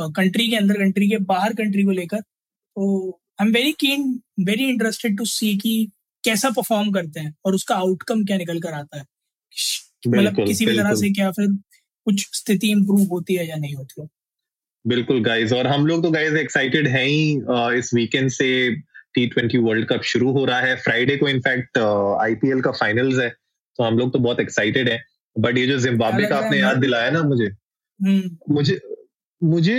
कंट्री 0.00 0.48
के 0.48 0.56
अंदर 0.56 0.78
कंट्री 0.78 1.08
के 1.08 1.18
बाहर 1.24 1.54
कंट्री 1.54 1.82
को 1.84 1.90
लेकर 1.92 2.20
तो 2.20 3.10
I 3.40 3.46
am 3.46 3.52
very 3.52 3.72
keen 3.80 4.20
very 4.46 4.68
interested 4.70 5.16
to 5.18 5.24
see 5.26 5.56
कि 5.58 5.76
कैसा 6.24 6.50
परफॉर्म 6.50 6.90
करते 6.92 7.20
हैं 7.20 7.34
और 7.44 7.54
उसका 7.54 7.74
आउटकम 7.76 8.24
क्या 8.24 8.36
निकल 8.36 8.60
कर 8.60 8.72
आता 8.72 8.98
है। 8.98 9.04
मतलब 10.06 10.36
किसी 10.36 10.66
भी 10.66 10.76
तरह 10.76 10.94
से 10.94 11.10
क्या 11.10 11.30
फिर 11.30 11.46
कुछ 12.06 12.26
स्थिति 12.34 12.70
इंप्रूव 12.70 13.06
होती 13.10 13.34
है 13.34 13.48
या 13.48 13.56
नहीं 13.56 13.74
होती 13.74 14.02
है। 14.02 14.08
बिल्कुल 14.84 15.22
गाइस 15.24 15.52
और 15.52 15.66
हम 15.66 15.86
लोग 15.86 16.02
तो 16.02 16.10
गाइस 16.10 16.34
एक्साइटेड 16.38 16.88
हैं 16.88 17.04
ही 17.04 17.78
इस 17.78 17.90
वीकेंड 17.94 18.30
से 18.30 18.48
टी 19.14 19.26
ट्वेंटी 19.26 19.58
वर्ल्ड 19.60 19.86
कप 19.88 20.02
शुरू 20.04 20.32
हो 20.32 20.44
रहा 20.44 20.60
है। 20.60 20.76
फ्राइडे 20.76 21.16
को 21.16 21.28
इनफैक्ट 21.28 21.78
आईपीएल 22.22 22.60
का 22.60 22.70
फाइनल्स 22.72 23.18
है 23.18 23.28
तो 23.28 23.84
हम 23.84 23.98
लोग 23.98 24.12
तो 24.12 24.18
बहुत 24.18 24.40
एक्साइटेड 24.40 24.88
हैं। 24.88 25.02
बट 25.36 25.58
ये 25.58 25.66
जो 25.66 25.78
जिम्बाब्वे 25.78 26.26
का 26.26 26.36
आपने 26.38 26.58
याद 26.58 26.76
दिलाया 26.78 27.10
ना 27.10 27.22
मुझे। 27.24 27.48
मुझे 28.00 28.80
मुझे 29.42 29.76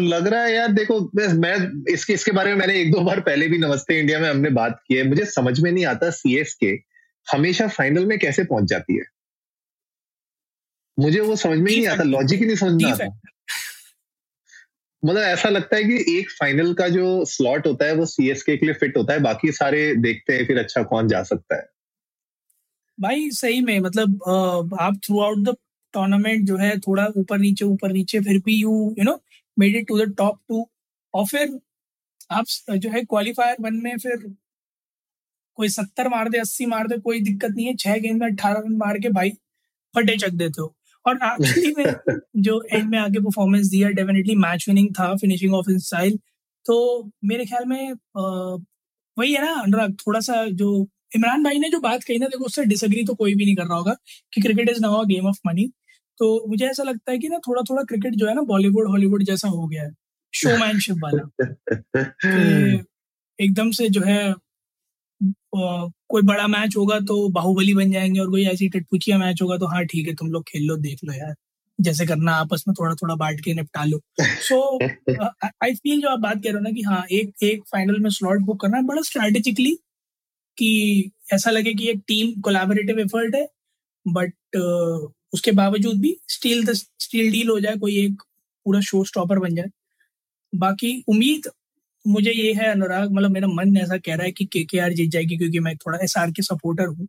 लग 0.00 0.26
रहा 0.26 0.42
है 0.44 0.52
यार 0.54 0.72
देखो 0.72 0.98
मैं 1.14 1.54
इसके 1.92 2.12
इसके 2.12 2.32
बारे 2.32 2.50
में 2.50 2.58
मैंने 2.58 2.80
एक 2.80 2.90
दो 2.92 3.00
बार 3.00 3.20
पहले 3.20 3.48
भी 3.48 3.58
नमस्ते 3.58 3.98
इंडिया 4.00 4.18
में 4.18 4.28
हमने 4.30 4.50
बात 4.50 4.82
की 4.88 4.94
है। 4.94 5.02
मुझे 5.08 5.24
समझ 5.24 5.58
में 5.60 5.70
नहीं 5.72 5.84
आता 5.86 6.10
सी 6.10 6.44
के 6.60 6.72
हमेशा 7.26 7.68
फाइनल 7.68 8.06
में 8.06 8.18
कैसे 8.18 8.44
पहुँच 8.44 8.64
जाती 8.64 8.96
है। 8.96 9.04
मुझे 10.98 11.20
वो 11.20 11.36
समझ 11.36 11.58
में 11.58 11.70
ही 11.70 11.76
नहीं 11.76 11.86
आता 11.86 12.02
लॉजिक 12.02 12.40
ही 12.40 12.46
नहीं 12.46 12.56
समझ 12.56 12.82
में 12.82 12.90
आता। 12.90 13.06
मतलब 15.02 15.22
ऐसा 15.22 15.48
लगता 15.48 15.76
है 15.76 15.84
कि 15.84 16.18
एक 16.18 16.30
फाइनल 16.30 16.72
का 16.74 16.88
जो 16.88 17.24
स्लॉट 17.24 17.66
होता 17.66 17.86
है 17.86 17.94
वो 17.94 18.06
सी 18.06 18.34
के 18.36 18.56
लिए 18.56 18.74
फिट 18.74 18.96
होता 18.96 19.12
है 19.12 19.20
बाकी 19.20 19.52
सारे 19.52 19.94
देखते 19.96 20.34
हैं 20.34 20.46
फिर 20.46 20.58
अच्छा 20.58 20.82
कौन 20.82 21.08
जा 21.08 21.22
सकता 21.22 21.56
है। 21.56 21.66
भाई 22.98 23.30
सही 23.30 23.60
में 23.60 23.78
मतलब 23.80 24.74
आप 24.80 25.00
थ्रू 25.06 25.20
आउट 25.20 25.38
द 25.38 25.56
टूर्नामेंट 25.94 26.46
जो 26.46 26.56
है 26.56 26.78
थोड़ा 26.80 27.06
ऊपर 27.16 27.38
नीचे 27.38 27.64
ऊपर 27.64 27.92
नीचे 27.92 28.20
फिर 28.20 28.38
भी 28.46 28.60
you 28.62 28.72
you 28.98 29.04
know 29.04 29.20
made 29.56 29.76
it 29.76 29.88
to 29.88 29.98
the 29.98 30.14
top 30.18 30.40
two 30.48 30.68
और 31.14 31.26
फिर 31.26 31.58
आप 32.30 32.44
जो 32.76 32.90
है 32.90 33.02
क्वालिफायर 33.04 33.56
वन 33.60 33.80
में 33.84 33.96
फिर 33.98 34.26
कोई 35.58 35.68
सत्तर 35.68 36.08
मार 36.08 36.28
दे 36.28 36.38
अस्सी 36.38 36.66
मार 36.66 36.88
दे 36.88 36.98
कोई 37.00 37.20
दिक्कत 37.20 37.50
नहीं 37.50 37.66
है। 37.66 37.74
छह 37.76 37.98
गेंद 37.98 38.20
में 38.20 38.26
अट्ठारह 38.28 38.60
रन 38.66 38.76
मार 38.76 38.98
के 38.98 39.08
भाई 39.10 39.30
फटे 39.94 40.16
चक 40.18 40.30
देते 40.42 40.60
हो। 40.62 40.74
और 41.06 41.16
एक्चुअली 41.16 41.72
में 41.78 42.18
जो 42.42 42.62
एंड 42.72 42.88
में 42.90 42.98
आगे 42.98 43.20
परफॉर्मेंस 43.20 43.66
दिया 43.68 43.88
डेफिनेटली 43.90 44.34
मैच 44.36 44.64
विनिंग 44.68 44.88
था 45.00 45.14
फिनिशिंग 45.16 45.54
ऑफ़ 45.54 45.70
इन 45.70 45.78
स्टाइल 45.78 46.18
तो 46.66 46.76
मेरे 47.24 47.44
ख्याल 47.46 47.64
में 47.66 47.92
आ, 47.92 48.22
वही 49.16 49.32
है 49.34 49.42
ना 49.44 49.52
अनुराग 49.62 49.96
थोड़ा 50.06 50.20
सा 50.20 50.44
जो 50.62 50.70
इमरान 51.16 51.42
भाई 51.44 51.58
ने 51.58 51.68
जो 51.70 51.80
बात 51.80 52.04
कही 52.04 52.18
ना 52.18 52.26
देखो 52.26 52.44
उससे 52.44 52.64
डिसएग्री 52.64 53.04
तो 53.04 53.14
कोई 53.14 53.34
भी 53.34 53.44
नहीं 53.44 53.56
कर 53.56 53.66
रहा 53.66 53.76
होगा 53.78 53.96
कि 54.32 54.40
cricket 54.42 54.70
is 54.70 54.80
now 54.80 55.02
a 55.02 55.04
game 55.04 55.26
of 55.26 55.38
money 55.46 55.70
तो 56.18 56.46
मुझे 56.48 56.66
ऐसा 56.66 56.82
लगता 56.82 57.12
है 57.12 57.18
कि 57.18 57.28
ना 57.28 57.38
थोड़ा 57.38 57.62
थोड़ा 57.62 57.82
क्रिकेट 57.82 58.14
जो 58.14 58.26
है 58.26 58.34
ना 58.34 58.42
बॉलीवुड 58.42 58.88
हॉलीवुड 58.88 59.22
जैसा 59.22 59.48
हो 59.48 59.66
गया 59.66 59.82
है। 59.82 59.90
शोमैनशिप 60.34 60.96
वाला। 61.02 61.22
एकदम 63.38 63.70
से 63.70 63.88
जो 63.88 64.00
है 64.00 64.34
कोई 65.54 66.22
बड़ा 66.22 66.46
मैच 66.46 66.76
होगा 66.76 66.98
तो 67.00 67.28
बाहुबली 67.28 67.74
बन 67.74 67.90
जाएँगे 67.92 68.20
और 68.20 68.30
कोई 68.30 68.44
ऐसी 68.46 68.68
टटपुचिया 68.68 69.18
मैच 69.18 69.42
होगा 69.42 69.56
तो 69.58 69.66
हाँ 69.66 69.84
ठीक 69.84 70.08
है 70.08 70.14
तुम 70.14 70.30
लोग 70.30 70.42
खेल 70.42 70.64
लो 70.64 70.76
देख 70.76 70.98
लो 71.04 71.12
यार। 71.12 71.34
जैसे 71.78 72.06
करना 72.06 72.32
आपस 72.32 72.64
में 72.68 72.74
थोड़ा 72.80 72.94
थोड़ा 72.94 73.14
बांट 73.14 73.40
के 73.40 73.54
निपटा 73.54 73.84
लो। 73.84 74.00
सो 74.20 74.84
आई 75.62 75.74
फील 75.74 76.00
जो 76.00 76.08
आप 76.08 76.18
बात 76.18 76.34
कह 76.34 76.44
रहे 76.44 76.52
हो 76.52 76.60
ना 76.60 76.70
कि 76.70 76.82
हाँ 76.82 77.04
एक 77.12 77.32
एक 77.42 77.62
फाइनल 77.72 77.98
में 77.98 78.10
स्लॉट 78.10 78.40
बुक 78.40 78.60
करना 78.60 78.76
है 78.76 78.82
बड़ा 78.82 79.02
स्ट्रेटेजिकली 79.02 79.74
कि 80.58 81.10
ऐसा 81.32 81.50
लगे 81.50 81.74
कि 81.74 81.88
एक 81.88 82.02
टीम 82.08 82.40
कोलैबोरेटिव 82.40 82.98
एफर्ट 82.98 83.34
है 83.34 83.46
बट 84.08 84.32
उसके 85.34 85.52
बावजूद 85.52 86.00
भी 86.00 86.16
स्टील 86.28 86.64
द 86.64 86.72
स्टील 86.72 87.32
डील 87.32 87.48
हो 87.48 87.60
जाए 87.60 87.76
कोई 87.76 87.98
एक 87.98 88.22
पूरा 88.64 88.80
शो 88.80 89.04
स्टॉपर 89.04 89.38
बन 89.38 89.54
जाए। 89.54 89.70
बाकी 90.54 91.04
उम्मीद 91.08 91.48
मुझे 92.06 92.30
ये 92.30 92.52
है 92.52 92.70
अनुराग 92.70 93.12
मतलब 93.12 93.30
मेरा 93.30 93.48
मन 93.48 93.76
ऐसा 93.76 93.96
कह 93.96 94.14
रहा 94.14 94.24
है 94.24 94.32
कि 94.32 94.44
के 94.44 94.64
के 94.64 94.78
आर 94.78 94.92
जीत 94.92 95.10
जाएगी 95.10 95.36
क्योंकि 95.36 95.58
मैं 95.58 95.76
थोड़ा 95.76 95.98
एस 96.02 96.16
आर 96.18 96.30
के 96.30 96.42
सपोर्टर 96.42 96.86
हूँ। 96.86 97.08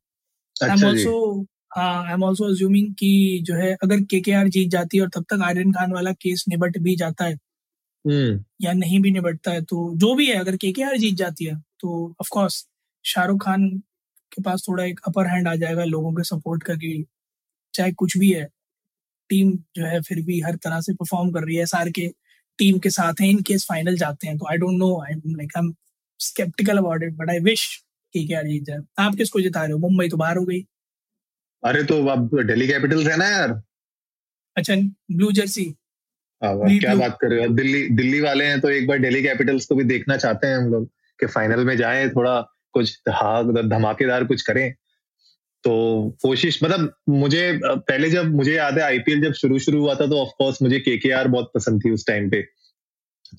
I 0.64 0.70
am 0.70 0.86
also 0.86 1.46
I 1.78 2.14
am 2.14 2.24
also 2.24 2.44
assuming 2.44 2.96
कि 2.96 3.40
जो 3.42 3.56
है 3.56 3.78
अगर 3.84 4.02
के 4.02 4.20
के 4.22 4.32
आर 4.32 4.48
जीत 4.48 4.70
जाती 4.70 4.98
है 4.98 5.04
और 5.04 5.10
तब 5.10 5.24
तक 5.24 5.42
आर्यन 5.44 5.72
खान 5.72 5.92
वाला 5.92 6.12
केस 6.12 6.46
निबट 6.50 6.78
भी 6.78 6.96
जाता 6.96 7.26
है 7.26 7.34
hmm. 7.34 8.44
या 8.62 8.74
नहीं 8.74 9.00
भी 9.00 9.12
निबटता 9.12 9.52
है 9.52 9.62
तो 9.62 9.94
जो 9.96 10.16
भी 10.16 10.28
है 10.28 10.36
अगर 10.36 10.58
के 10.58 10.72
के 10.72 10.84
आर 10.84 10.98
जीत 10.98 11.16
जाती 11.16 11.46
है 11.46 11.56
तो 11.80 12.16
ऑफकोर्स 12.22 12.68
शाहरुख 13.06 13.46
खान 13.46 13.70
के 14.34 14.42
पास 14.42 14.66
थोड़ा 14.70 14.84
एक 14.84 15.00
अपर 15.08 15.28
हैंड 15.28 15.48
आ 15.48 15.56
जाएगा 15.56 15.84
लोगों 15.84 16.14
के 16.14 16.24
सपोर्ट 16.24 16.64
का 16.64 16.74
कि 16.74 17.06
चाहे 17.76 17.92
कुछ 17.94 18.18
भी 18.18 18.32
है 18.32 18.48
टीम 19.30 19.52
जो 19.76 19.86
है 19.86 20.02
फिर 20.02 20.22
भी 20.26 20.40
हर 20.42 20.56
तरह 20.64 20.82
से 20.82 20.94
परफॉर्म 20.94 21.32
कर 21.32 21.44
रही 21.44 21.56
है 21.56 21.66
सार 21.66 21.90
के 21.92 22.08
टीम 22.60 22.78
के 22.80 22.90
साथ 22.90 23.22
हैं 23.22 23.30
इन 23.30 23.42
केस 23.48 23.66
फाइनल 23.70 23.98
जाते 23.98 24.28
हैं 24.28 24.38
तो 24.38 24.46
I 24.52 24.58
don't 24.58 24.78
know 24.80 24.90
I 25.04 25.14
am 25.14 25.36
like 25.36 25.58
I 25.58 25.66
am 25.66 25.74
skeptical 26.20 26.78
about 26.78 27.04
it 27.04 27.14
but 27.14 27.30
I 27.30 27.40
wish 27.40 27.66
कि 28.14 28.26
क्या 28.28 28.42
जीत 28.42 28.64
जाए 28.64 28.80
आप 29.00 29.16
किसको 29.16 29.42
जिता 29.42 29.64
रहे 29.64 29.72
हो? 29.72 29.78
मुंबई 29.80 30.08
तो 30.10 30.18
बाहर 30.18 30.38
हो 30.38 30.46
गई। 30.46 30.60
अरे 31.64 31.84
तो 31.84 32.06
अब 32.08 32.30
दिल्ली 32.44 32.68
कैपिटल्स 32.68 33.08
है 33.08 33.18
ना 33.18 33.28
यार। 33.30 33.62
अच्छा 34.58 34.76
ब्लू 35.12 35.32
जर्सी 35.32 35.66
क्या 36.42 36.94
बात 36.96 37.18
कर 37.22 37.28
रहे 37.28 37.46
हो? 37.46 37.54
दिल्ली 37.54 37.88
दिल्ली 37.92 38.20
वाले 38.22 38.46
हैं 38.46 38.60
तो 38.62 38.70
एक 38.70 38.88
बार 38.88 39.00
दिल्ली 39.00 39.22
कैपिटल्स 39.24 39.66
को 39.66 39.76
भी 39.76 39.84
देखना 39.84 40.18
चाहते 40.18 40.48
हैं 40.48 40.58
हम 40.58 40.72
लोग 40.72 40.86
कि 41.20 41.26
फाइनल 41.28 41.66
में 41.66 41.76
जाएँ 41.78 42.10
थोड़ा 42.10 42.40
कुछ 42.74 42.98
धमाकेदार 43.08 44.24
कुछ 44.24 44.42
करें। 44.42 44.74
तो 45.66 46.18
कोशिश 46.22 46.64
मतलब 46.64 46.96
मुझे 47.10 47.60
पहले 47.66 48.10
जब 48.10 48.36
मुझे 48.36 48.54
याद 48.56 48.78
है 48.78 48.84
आईपीएल 48.84 49.22
जब 49.22 49.34
शुरू 49.34 49.60
शुरू 49.60 49.80
हुआ 49.82 49.96
था 49.96 50.08
तो 50.08 50.20
ऑफकोर्स 50.20 50.62
मुझे 50.62 50.80
केकेआर 50.80 51.28
बहुत 51.28 51.52
पसंद 51.56 51.86
थी 51.86 51.92
उस 51.92 52.08
टाइम 52.08 52.30
पे। 52.30 52.42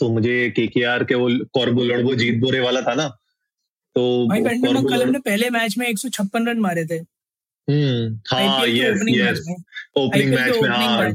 तो 0.01 0.09
मुझे 0.09 0.51
केकेआर 0.57 1.05
के 1.05 1.15
वो 1.15 1.29
कॉर्बो 1.55 1.85
लड़बो 1.85 2.15
जीत 2.15 2.41
बोरे 2.41 2.61
वाला 2.61 2.81
था 2.81 2.95
ना। 2.95 3.09
तो 3.95 4.29
ने 5.07 5.19
पहले 5.19 5.51
मैच 5.51 5.79
में 5.79 5.89
एक 5.89 5.99
सौ 5.99 6.09
छप्पन 6.09 6.49
रन 6.49 6.59
मारे 6.59 6.87
थे। 6.87 6.95
हम्म 7.71 8.21
हाँ 8.27 8.67
यस 8.67 9.05
यस 9.09 9.55
ओपनिंग 9.97 10.35
मैच 10.35 10.59
में। 10.62 10.71
हाँ। 10.71 11.12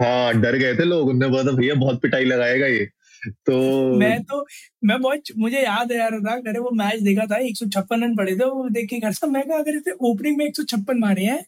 हाँ 0.00 0.40
डर 0.40 0.56
गए 0.56 0.74
थे 0.74 0.84
लोग। 0.84 1.08
उन्होंने 1.08 1.36
बोला 1.36 1.52
भैया 1.52 1.74
बहुत 1.74 2.02
पिटाई 2.02 2.24
लगाएगा 2.24 2.66
ये। 2.66 2.88
तो 3.26 3.94
मैं 3.94 4.22
तो 4.22 4.46
मैं 4.84 5.00
बहुत 5.00 5.22
मुझे 5.38 5.58
याद 5.58 5.92
है 5.92 5.98
यार 5.98 6.12
अरे 6.12 6.58
वो 6.58 6.70
मैच 6.70 7.00
देखा 7.00 7.26
था 7.26 7.36
एक 7.36 7.56
सौ 7.56 7.66
छप्पन 7.66 8.04
रन 8.04 8.16
पड़े 8.16 8.32
थे 8.32 8.44
वो 8.44 8.68
देख 8.68 8.88
के 8.90 8.98
घर 8.98 9.28
मैं 9.28 9.42
कहा 9.42 9.58
अगर 9.58 9.76
इसे 9.76 9.90
ओपनिंग 9.90 10.38
में 10.38 10.46
एक 10.46 10.56
सौ 10.56 10.62
छप्पन 10.62 10.98
मारे 10.98 11.24
हैं 11.24 11.42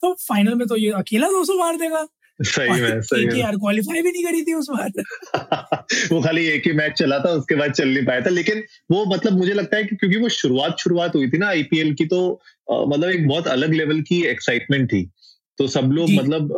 तो 0.00 0.12
फाइनल 0.12 0.54
में 0.54 0.68
तो 0.68 0.76
ये 0.76 0.90
अकेला 0.90 1.28
दो 1.28 1.44
सौ 1.44 1.58
मार 1.58 1.76
देगा। 1.76 2.06
सही 2.42 2.80
में 2.80 3.00
सही 3.00 3.26
में। 3.26 3.34
यार 3.34 3.56
क्वालिफाई 3.56 4.02
भी 4.02 4.10
नहीं 4.10 4.24
करी 4.24 4.42
थी 4.42 4.54
उस 4.54 4.66
बार। 4.70 5.02
वो 6.12 6.22
खाली 6.22 6.46
एक 6.46 6.62
ही 6.66 6.72
मैच 6.72 6.92
चला 6.92 7.18
था 7.18 7.28
उसके 7.28 7.54
बाद 7.54 7.72
चल 7.72 7.88
नहीं 7.88 8.06
पाया 8.06 8.20
था 8.20 8.30
लेकिन 8.30 8.62
वो 8.90 9.06
मतलब 9.06 9.32
मुझे 9.32 9.54
लगता 9.54 9.76
है 9.76 9.84
कि 9.84 9.96
क्योंकि 9.96 10.18
वो 10.18 10.28
शुरुआत 10.28 10.76
शुरुआत 10.78 11.14
हुई 11.14 11.30
थी 11.30 11.38
ना 11.38 11.48
आईपीएल 11.48 11.94
की 11.94 12.06
तो 12.06 12.40
मतलब 12.72 13.10
एक 13.10 13.28
बहुत 13.28 13.48
अलग 13.48 13.74
लेवल 13.74 14.00
की 14.00 14.24
एक्साइटमेंट 14.24 14.88
थी। 14.88 15.10
तो 15.58 15.66
सब 15.66 15.90
लोग 15.92 16.10
मतलब 16.10 16.48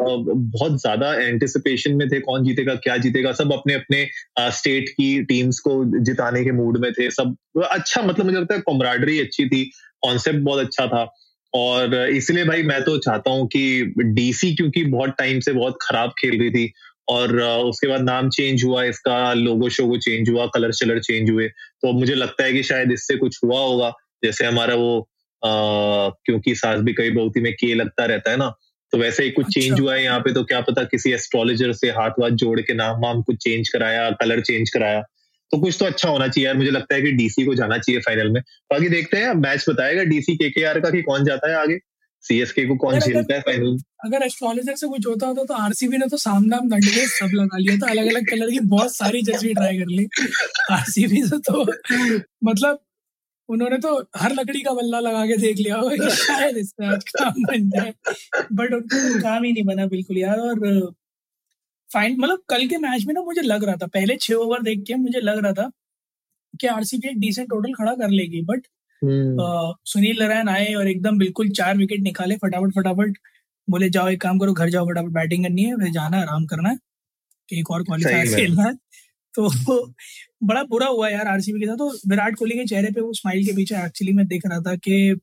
बहुत 0.53 0.81
ज़्यादा 0.81 1.13
एंटिसिपेशन 1.15 1.95
में 1.95 2.09
थे 2.09 2.21
कौन 2.21 2.45
जीतेगा 2.45 2.75
क्या 2.75 2.97
जीतेगा। 2.97 3.33
सब 3.33 3.53
अपने 3.53 3.75
अपने 3.75 4.07
स्टेट 4.53 4.89
की 4.89 5.23
टीम्स 5.25 5.59
को 5.59 5.75
जिताने 6.01 6.45
के 6.45 6.53
मूड 6.53 6.79
में 6.79 6.93
थे। 6.93 7.11
सब 7.11 7.37
अच्छा 7.71 8.03
मतलब 8.03 8.27
मुझे 8.27 8.39
लगता 8.39 8.55
है 8.55 8.61
कॉमराडरी 8.61 9.19
अच्छी 9.21 9.49
थी। 9.49 9.65
कॉन्सेप्ट 10.03 10.39
बहुत 10.39 10.65
अच्छा 10.67 10.87
था। 10.87 11.07
और 11.53 11.95
इसलिए 11.95 12.45
भाई 12.45 12.63
मैं 12.63 12.83
तो 12.85 12.97
चाहता 12.99 13.31
हूँ 13.31 13.47
कि 13.47 13.95
डीसी 13.99 14.55
क्योंकि 14.55 14.85
बहुत 14.85 15.15
टाइम 15.19 15.41
से 15.41 15.53
बहुत 15.53 15.79
खराब 15.83 16.11
खेल 16.11 16.41
रही 16.41 16.51
थी। 16.51 16.73
और 17.09 17.41
उसके 17.41 17.87
बाद 17.87 18.01
नाम 18.01 18.29
चेंज 18.29 18.65
हुआ 18.65 18.83
इसका 18.85 19.33
लोगो 19.33 19.69
शोगो 19.69 19.97
चेंज 19.99 20.31
हुआ 20.31 20.47
कलर 20.47 20.73
शलर 20.73 20.99
चेंज 21.01 21.31
हुए। 21.31 21.49
तो 21.49 21.93
मुझे 21.93 22.15
लगता 22.15 22.45
है 22.45 22.53
कि 22.53 22.63
शायद 22.63 22.93
इससे 22.93 23.17
कुछ 23.17 23.39
हुआ 23.45 23.61
होगा। 23.61 23.93
जैसे 24.25 24.47
हमारा 24.47 24.75
वो 24.75 24.99
आ, 25.43 25.49
क्योंकि 26.25 26.55
सास 26.55 26.81
भी 26.81 26.93
कई 26.93 27.11
बहुती 27.11 27.41
में 27.41 27.53
के 27.53 27.75
लगता 27.75 28.05
रहता 28.05 28.31
है 28.31 28.37
ना। 28.37 28.53
तो 28.93 28.99
वैसे 28.99 29.25
ही 29.25 29.31
कुछ 29.31 29.47
चेंज 29.47 29.71
अच्छा। 29.71 29.83
हुआ 29.83 29.95
है 29.95 30.03
यहाँ 30.05 30.21
पे 30.21 30.33
तो 30.33 30.45
क्या 30.45 30.61
पता 30.61 30.85
किसी 30.85 31.13
एस्ट्रोलॉजर 31.13 31.73
से 31.73 31.91
हाथ 31.91 32.21
वाथ 32.21 32.31
जोड़ 32.43 32.61
के 32.61 32.75
नाम 32.75 33.01
वाम 33.01 33.23
कुछ 33.23 33.37
चेंज 33.37 33.69
कराया 33.69 34.11
कलर 34.21 34.41
चेंज 34.43 34.71
कराया। 34.71 35.01
तो 35.51 35.59
कुछ 35.59 35.77
तो 35.79 35.85
अच्छा 35.85 36.09
होना 36.09 36.29
चाहिए 36.29 36.47
यार 36.47 36.57
मुझे 36.57 36.71
लगता 36.71 36.95
है 36.95 37.03
कि 37.03 37.13
डीसी 37.15 37.45
को 37.47 37.55
जाना 37.55 37.79
चाहिए 37.79 38.01
फाइनल 38.01 38.31
में। 38.31 38.41
बाकी 38.73 38.89
देखते 38.89 39.17
हैं 39.17 39.35
मैच 39.37 39.65
बताएगा 39.69 40.03
डीसी 40.05 40.37
के 40.37 40.51
के 40.51 40.65
आर 40.65 40.81
का 40.81 40.91
कि 40.91 41.03
कौन 41.03 41.25
जाता 41.25 41.51
है 41.51 41.57
आगे? 41.57 41.79
सीएसके 42.25 42.65
को 42.67 42.75
कौन 42.77 42.99
झेलता 42.99 43.35
है 43.35 43.41
फाइनल 43.41 43.77
अगर 44.05 44.25
एस्ट्रोलॉजर 44.27 44.75
से 44.77 44.87
कुछ 44.89 45.07
होता 45.07 45.27
होता 45.27 45.45
तो 45.45 45.55
आरसीबी 45.55 45.99
ने 45.99 46.07
तो 46.07 46.17
सामना 46.17 46.59
दंड 46.65 46.85
सब 47.11 47.31
लगा 47.35 47.59
लिया 47.59 47.77
था 47.77 47.91
अलग 47.91 48.07
अलग 48.07 48.27
कलर 48.31 48.51
की 48.51 48.61
बहुत 48.67 48.97
सारी 48.97 49.23
जर्सी 49.23 49.53
ट्राई 49.55 49.79
कर 49.79 49.91
ली। 49.91 50.07
आरसीबी 50.73 51.23
से 51.23 51.39
तो 51.49 51.63
मतलब 52.45 52.79
उन्होंने 53.49 53.79
तो 53.79 53.91
हर 54.17 54.33
लकड़ी 54.35 54.61
का 54.63 54.73
बल्ला 54.75 55.01
लगा 55.01 55.25
के 55.27 55.37
देख 55.41 55.57
लिया 55.59 55.77
होगा 55.77 56.09
शायद 56.15 56.57
आज 56.85 57.05
काम 57.17 57.43
बन 57.43 57.69
जाए। 57.71 57.93
बट 58.53 58.73
उनका 58.75 59.09
तो 59.09 59.21
काम 59.23 59.45
ही 59.45 59.53
नहीं 59.53 59.65
बना 59.65 59.87
बिल्कुल 59.87 60.19
यार 60.19 60.39
और 60.41 60.61
फाइन 61.91 62.17
मतलब 62.21 62.43
कल 62.49 62.67
के 62.69 62.77
मैच 62.79 63.05
में 63.07 63.13
ना 63.15 63.21
मुझे 63.23 63.43
लग 63.43 63.65
रहा 63.65 63.77
था 63.83 63.87
पहले 63.95 64.17
छह 64.21 64.35
ओवर 64.37 64.63
देख 64.63 64.83
के 64.87 64.95
मुझे 65.03 65.21
लग 65.21 65.39
रहा 65.45 65.53
था 65.53 65.71
कि 66.61 66.67
आरसीबी 66.67 67.09
एक 67.09 67.19
डिसेंट 67.21 67.49
टोटल 67.51 67.73
खड़ा 67.75 67.95
कर 67.95 68.11
लेगी 68.11 68.41
बट 68.43 68.67
हम्म। 69.03 69.73
सुनील 69.85 70.19
नारायण 70.23 70.49
आए 70.49 70.73
और 70.75 70.89
एकदम 70.89 71.19
बिल्कुल 71.19 71.49
चार 71.57 71.77
विकेट 71.77 72.01
निकाले 72.01 72.37
फटाफट 72.45 72.73
फटाफट 72.79 73.19
बोले 73.69 73.89
जाओ 73.91 74.09
एक 74.09 74.21
काम 74.21 74.39
करो 74.39 74.53
घर 74.53 74.69
जाओ 74.71 74.87
फटाफट 74.87 75.11
बैटिंग 75.13 75.45
करनी 75.45 75.63
है 75.65 75.77
फिर 75.77 75.91
जाना 75.93 76.21
आराम 76.21 76.47
करना 76.53 76.69
है 76.69 76.79
एक 77.49 77.71
और 77.71 77.83
क्वालिफायर 77.83 78.27
खेलना 78.37 78.63
है। 78.63 78.73
तो 79.37 79.93
बड़ा 80.43 80.63
बुरा 80.63 80.87
हुआ 80.87 81.09
यार 81.09 81.27
आरसीबी 81.27 81.61
के 81.61 81.67
साथ। 81.67 81.77
तो 81.77 81.91
विराट 82.09 82.37
कोहली 82.37 82.59
के 82.59 82.65
चेहरे 82.65 82.91
पे 82.91 83.01
वो 83.01 83.13
स्माइल 83.13 83.47
के 83.47 83.53
पीछे 83.53 83.77
एक्चुअली 83.77 84.13
मैं 84.13 84.27
देख 84.27 84.43
रहा 84.47 84.61
था 84.61 84.75
कि 84.77 85.17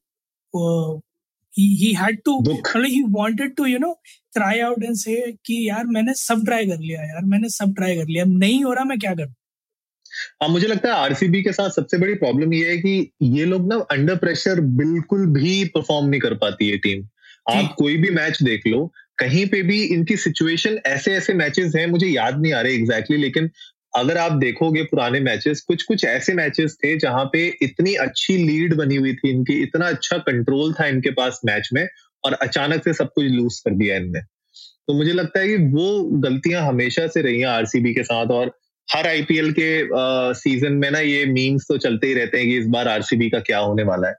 ही 1.54 1.94
हैड 1.94 2.20
टू 2.26 2.40
मतलब 2.40 2.86
ही 2.86 3.04
wanted 3.10 3.56
to 3.56 3.66
you 3.66 3.80
know 3.80 3.94
try 4.34 4.60
out 4.60 4.84
and 4.84 4.96
say 4.96 5.32
कि 5.46 5.70
यार 5.70 5.86
मैंने 5.86 6.14
सब 6.14 6.46
ट्राई 6.46 6.66
कर 6.66 6.80
लिया 6.80 7.04
यार 7.04 7.26
मैंने 7.26 7.50
सब 7.50 7.74
ट्राई 7.76 7.96
कर 7.96 8.08
लिया। 8.08 8.26
नहीं 8.26 8.64
हो 8.64 8.74
रहा 8.74 8.84
मैं 8.84 9.00
क्या 9.00 9.14
करूँ? 9.16 9.34
हाँ 10.42 10.50
मुझे 10.50 10.68
लगता 10.68 10.90
है 10.90 10.96
आरसीबी 10.96 11.42
के 11.44 11.52
साथ 11.52 11.70
सबसे 11.70 11.98
बड़ी 11.98 12.14
प्रॉब्लम 12.14 12.54
ये 12.54 12.70
है 12.70 12.78
कि 12.78 13.12
ये 13.22 13.46
लोग 13.46 13.68
ना 13.68 13.76
अंडर 13.92 14.16
प्रेशर 14.16 14.62
बिल्कुल 14.62 15.26
भी 15.28 15.64
परफॉर्म 15.66 16.10
नहीं 16.10 16.22
कर 16.22 16.34
पाती 16.34 16.70
है 16.70 16.78
टीम 16.78 17.08
आप 17.52 17.76
कोई 17.78 17.98
भी 17.98 18.10
मैच 18.10 18.44
देख 18.44 18.68
लो 18.68 18.92
कहीं 19.18 19.46
पे 19.46 19.62
भी 19.62 19.84
इनकी 19.84 20.18
सिचुएशन 20.18 20.80
ऐसे 20.86 21.14
ऐसे 21.14 21.34
मैचेस 21.34 21.76
हैं 21.76 21.88
मुझे 21.88 22.08
याद 22.08 22.42
नहीं 22.42 22.54
आ 22.54 22.62
रहे 22.62 22.74
एग्जैक्टली 22.74 23.18
exactly, 23.18 23.22
लेकिन 23.22 23.50
अगर 23.96 24.18
आप 24.18 24.32
देखोगे 24.32 24.84
पुराने 24.84 25.20
मैचेस 25.20 25.62
कुछ 25.62 25.84
कुछ 25.84 26.06
ऐसे 26.06 26.34
मैचेस 26.34 26.78
थे 26.84 27.00
जहाँ 27.00 27.26
पे 27.26 27.58
इतनी 27.62 27.96
अच्छी 27.96 28.38
लीड 28.38 28.74
बनी 28.74 28.96
हुई 28.96 29.14
थी 29.14 29.30
इनकी, 29.30 29.54
इतना 29.54 29.88
अच्छा 29.88 30.18
कंट्रोल 30.18 30.74
था 30.74 30.86
इनके 30.86 31.12
पास 31.12 31.42
मैच 31.46 31.70
में 31.74 31.88
और 32.26 32.34
अचानक 32.34 32.84
से 32.84 32.94
सब 32.94 33.10
कुछ 33.16 33.26
लूज 33.26 33.60
कर 33.60 33.72
दिया 33.72 33.96
इनने। 33.96 34.20
तो 34.88 34.94
मुझे 34.94 35.14
लगता 35.14 35.40
है 35.40 35.48
कि 35.48 35.56
वो 35.56 36.04
गलतियाँ 36.04 36.68
हमेशा 36.68 37.08
से 37.08 37.22
रही 37.22 37.40
हैं 37.40 37.48
आरसीबी 37.48 37.94
के 37.94 38.04
साथ 38.04 38.28
और 38.28 38.60
हर 38.96 39.08
आईपीएल 39.08 39.52
के 39.60 39.88
सीज़न 40.34 40.74
में 40.74 40.92
ना 40.92 41.00
ये 41.00 41.26
मीम्स 41.26 41.66
तो 41.70 41.78
चलते 41.78 42.08
ही 42.08 42.14
रहते 42.14 42.38
हैं 42.38 42.48
कि 42.48 42.58
इस 42.58 42.68
बार 42.68 42.88
आरसीबी 42.88 43.30
का 43.30 43.40
क्या 43.40 43.60
होने 43.60 43.84
वाला 43.84 44.08
है। 44.08 44.14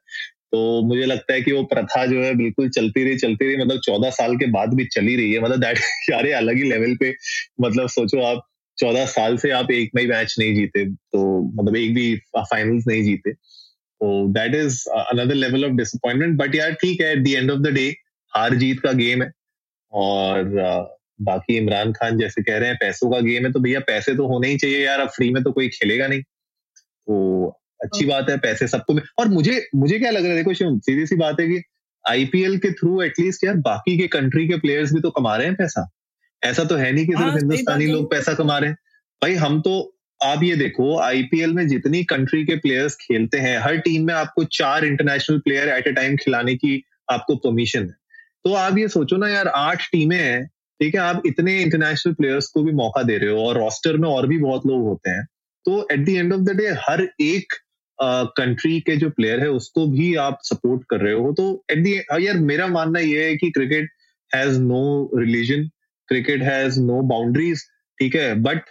तो 0.53 0.83
मुझे 0.83 1.07
लगता 1.07 1.35
है 1.35 1.43
कि 1.43 1.53
वो 1.53 1.63
प्रथा 1.63 2.07
जो 2.07 2.23
है 2.23 2.35
बिल्कुल 2.35 2.69
चलती 2.69 3.05
रही 3.05 3.17
चलती 3.17 3.47
रही 3.47 3.57
मतलब 3.57 3.79
चौदह 3.79 4.11
साल 4.11 4.37
के 4.37 4.47
बाद 4.47 4.75
भी 4.75 4.85
चली 4.85 5.17
रही 5.17 5.33
है 5.33 5.41
मतलब 5.41 5.61
दैट 5.61 5.79
अलग 6.35 6.57
ही 6.57 6.63
लेवल 6.63 6.97
पे 6.97 7.15
मतलब 7.61 7.89
सोचो 7.89 8.23
आप 8.23 8.47
चौदह 8.85 9.07
साल 9.09 9.37
से 9.39 9.51
आप 9.53 9.71
एक 9.73 9.91
में 9.95 10.07
मैच 10.07 10.35
नहीं 10.39 10.55
जीते 10.55 10.85
तो 10.87 11.27
मतलब 11.55 11.77
एक 11.77 11.95
भी 11.95 12.15
फाइनल्स 12.39 12.87
नहीं 12.87 13.03
जीते। 13.05 13.33
तो 13.33 14.27
that 14.33 14.55
is 14.55 14.83
another 14.91 15.35
level 15.35 15.65
of 15.65 15.73
disappointment 15.73 16.37
but 16.39 16.55
यार 16.55 16.73
ठीक 16.81 17.01
है 17.01 17.13
at 17.13 17.25
the 17.25 17.29
end 17.29 17.51
of 17.51 17.61
the 17.61 17.75
day 17.75 17.87
हार 18.33 18.55
जीत 18.57 18.81
का 18.81 18.93
गेम 18.95 19.23
है। 19.23 19.31
और 19.93 20.41
uh, 20.43 20.85
बाकी 21.23 21.57
इमरान 21.57 21.93
खान 21.93 22.19
जैसे 22.19 22.43
कह 22.43 22.57
रहे 22.59 22.69
हैं 22.69 22.77
पैसों 22.77 23.11
का 23.11 23.21
गेम 23.21 23.45
है 23.47 23.53
तो 23.53 23.61
भैया 23.61 23.81
पैसे 23.81 24.15
तो 24.17 24.27
होने 24.27 24.49
ही 24.49 24.57
चाहिए 24.57 24.85
यार 24.85 25.01
अब 25.01 25.09
फ्री 25.09 25.31
में 25.31 25.43
तो 25.43 25.53
कोई 25.53 25.69
खेलेगा 25.69 26.07
नहीं। 26.07 26.23
तो 26.23 27.47
अच्छी 27.85 28.07
बात 28.07 28.31
है 28.31 28.37
पैसे 28.39 28.69
सबको 28.69 28.99
और 29.19 29.29
मुझे 29.29 29.61
मुझे 29.75 29.99
क्या 29.99 30.11
लग 30.11 30.23
रहा 30.23 30.31
है 30.31 30.37
देखो 30.37 30.55
शिव 30.55 30.79
सीधी 30.79 31.07
सी 31.07 31.17
बात 31.17 31.41
है 31.41 31.47
कि 31.49 31.63
आईपीएल 32.05 32.57
के 32.59 32.71
थ्रू 32.73 33.03
एटलीस्ट 33.03 33.45
यार 33.45 33.57
बाकी 33.65 33.97
के 33.99 34.07
कंट्री 34.07 34.47
के 34.49 34.57
प्लेयर्स 34.57 34.93
भी 34.93 35.01
तो 35.01 35.11
कमा 35.11 35.37
रहे 35.37 35.47
हैं 35.47 35.57
पैसा। 35.57 35.89
ऐसा 36.45 36.65
तो 36.65 36.77
है 36.77 36.93
नहीं 36.93 37.07
कि 37.07 37.13
सिर्फ़ 37.13 37.23
हाँ, 37.23 37.39
हिंदुस्तानी 37.39 37.87
लोग 37.87 38.11
पैसा 38.11 38.35
कमा 38.35 38.59
रहे 38.59 38.71
हैं। 38.71 38.77
भाई 39.23 39.35
हम 39.35 39.61
तो 39.61 39.75
आप 40.21 40.43
ये 40.43 40.57
देखो 40.57 40.99
आईपीएल 41.01 41.53
में 41.53 41.67
जितनी 41.69 42.03
कंट्री 42.05 42.45
के 42.45 42.57
प्लेयर्स 42.57 42.95
खेलते 42.97 43.39
हैं 43.39 43.59
हर 43.59 43.77
टीम 43.77 44.07
में 44.07 44.15
आपको 44.15 44.45
चार 44.53 44.85
international 44.85 45.39
player 45.39 45.69
at 45.69 45.87
a 45.87 45.93
time 45.93 46.17
खिलाने 46.17 46.55
की 46.55 46.83
आपको 47.13 47.37
परमिशन 47.37 47.81
है। 47.81 47.95
तो 48.45 48.53
आप 48.55 48.79
ये 48.79 48.89
सोचो 48.89 49.17
ना 49.17 49.29
यार 49.29 49.49
आठ 49.49 49.83
टीमें 49.93 50.19
हैं 50.19 50.47
ठीक 50.81 50.95
है 50.95 51.01
आप 51.01 51.23
इतने 51.27 51.59
इंटरनेशनल 51.63 52.15
प्लेयर्स 52.15 52.47
को 52.47 52.63
भी 52.63 52.73
मौका 52.73 53.03
दे 53.03 53.19
रहे 53.19 53.31
हो 53.31 53.45
और 53.47 53.59
रोस्टर 53.59 53.97
में 53.97 54.09
और 54.09 54.27
भी 54.27 54.39
बहुत 54.39 54.67
लोग 54.67 54.83
होते 54.83 55.11
हैं। 55.11 55.27
तो 55.65 55.87
at 55.93 56.05
the 56.07 56.09
end 56.09 56.33
of 56.33 56.41
the 56.41 56.57
day 56.57 56.69
हर 56.89 57.09
एक 57.21 57.53
कंट्री 58.39 58.77
uh, 58.77 58.85
के 58.87 58.97
जो 58.97 59.11
प्लेयर 59.11 59.41
है 59.41 59.49
उसको 59.51 59.87
भी 59.87 60.15
आप 60.17 60.39
सपोर्ट 60.43 60.83
कर 60.91 61.01
रहे 61.01 61.13
हो। 61.13 61.33
तो 61.33 61.65
एट 61.71 61.79
दी 61.79 61.95
यार 62.27 62.39
मेरा 62.39 62.67
मानना 62.67 63.01
ये 63.01 63.25
है 63.25 63.37
कि 63.37 63.51
cricket 63.51 63.91
has 64.35 64.59
no 64.61 65.11
religion 65.15 65.69
cricket 66.09 66.43
has 66.43 66.81
no 66.81 67.01
boundaries 67.09 67.63
ठीक 67.99 68.15
है? 68.17 68.35
बट 68.35 68.63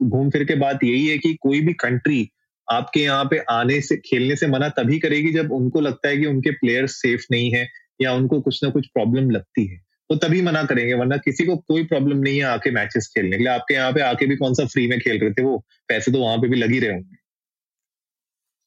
घूम 0.00 0.30
फिर 0.30 0.44
के 0.44 0.54
बात 0.54 0.84
यही 0.84 1.06
है 1.06 1.18
कि 1.18 1.34
कोई 1.34 1.60
भी 1.60 1.72
कंट्री 1.72 2.28
आपके 2.68 3.00
यहाँ 3.00 3.24
पे 3.24 3.38
आने 3.50 3.80
से, 3.80 3.96
खेलने 3.96 4.36
से 4.36 4.46
मना 4.46 4.68
तभी 4.68 4.98
करेगी 4.98 5.32
जब 5.32 5.52
उनको 5.52 5.80
लगता 5.80 6.08
है 6.08 6.16
कि 6.16 6.26
उनके 6.26 6.50
प्लेयर 6.50 6.86
सेफ़ 6.86 7.24
नहीं 7.30 7.50
है 7.52 7.66
या 8.02 8.12
उनको 8.12 8.40
कुछ 8.40 8.62
ना 8.64 8.70
कुछ 8.70 8.86
प्रॉब्लम 8.86 9.30
लगती 9.30 9.66
है। 9.66 9.76
तो 10.10 10.16
तभी 10.16 10.40
मना 10.42 10.62
करेंगे, 10.64 10.94
वरना 10.94 11.16
किसी 11.16 11.44
को 11.46 11.56
कोई 11.56 11.84
प्रॉब्लम 11.84 12.18
नहीं 12.18 12.36
है 12.36 12.44
आके 12.44 12.70
मैचेस 12.70 13.10
खेलने 13.14 13.36
के 13.36 13.44
लिए। 13.44 13.52
आपके 13.52 13.74
यहाँ 13.74 13.92
पे 13.92 14.00
आके 14.00 14.26
भी 14.26 14.36
कौन 14.36 14.54
सा 14.54 14.64
फ्री 14.66 14.86
में 14.86 14.98
खेल 15.00 15.18
रहे 15.18 15.30
थे 15.30 15.42
वो? 15.42 15.58
पैसे 15.88 16.12
तो 16.12 16.20
वहाँ 16.20 16.38
पे 16.38 16.48
भी 16.48 16.56
लगी 16.56 16.78
रहे 16.78 16.92
होंगे। 16.92 17.16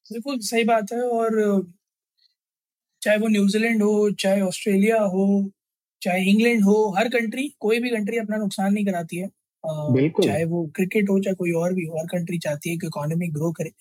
बिल्कुल 0.06 0.40
सही 0.40 0.64
बात 0.64 0.92
है 0.94 1.02
और 1.02 1.66
चाहे 3.02 3.18
वो 3.18 3.28
न्यूजीलैंड 3.28 3.84
हो, 3.84 4.12
चाहे 4.12 4.42
ऑस्ट्रेलिया 4.42 5.02
हो 5.02 5.52
चाहे 6.02 6.24
इंग्लैंड 6.30 6.64
हो 6.64 6.76
हर 6.98 7.10
कंट्री 7.10 7.48
कोई 7.60 7.80
भी 7.80 7.90
कंट्री 7.90 8.18
अपना 8.18 8.38
नुकसान 8.38 8.74
नहीं 8.74 8.86
कराती 8.86 9.18
है। 9.18 9.28
चाहे 9.64 10.44
वो 10.46 10.66
क्रिकेट 10.76 11.10
हो 11.10 11.20
चाहे 11.20 11.36
कोई 11.36 11.52
और 11.54 11.74
भी 11.74 11.86
हो 11.86 11.98
हर 11.98 12.06
कंट्री 12.08 12.38
चाहती 12.40 12.70
है 12.70 12.78
कि 12.78 12.88
इकोनॉमी 12.88 13.28
ग्रो 13.30 13.52
करे। 13.52 13.72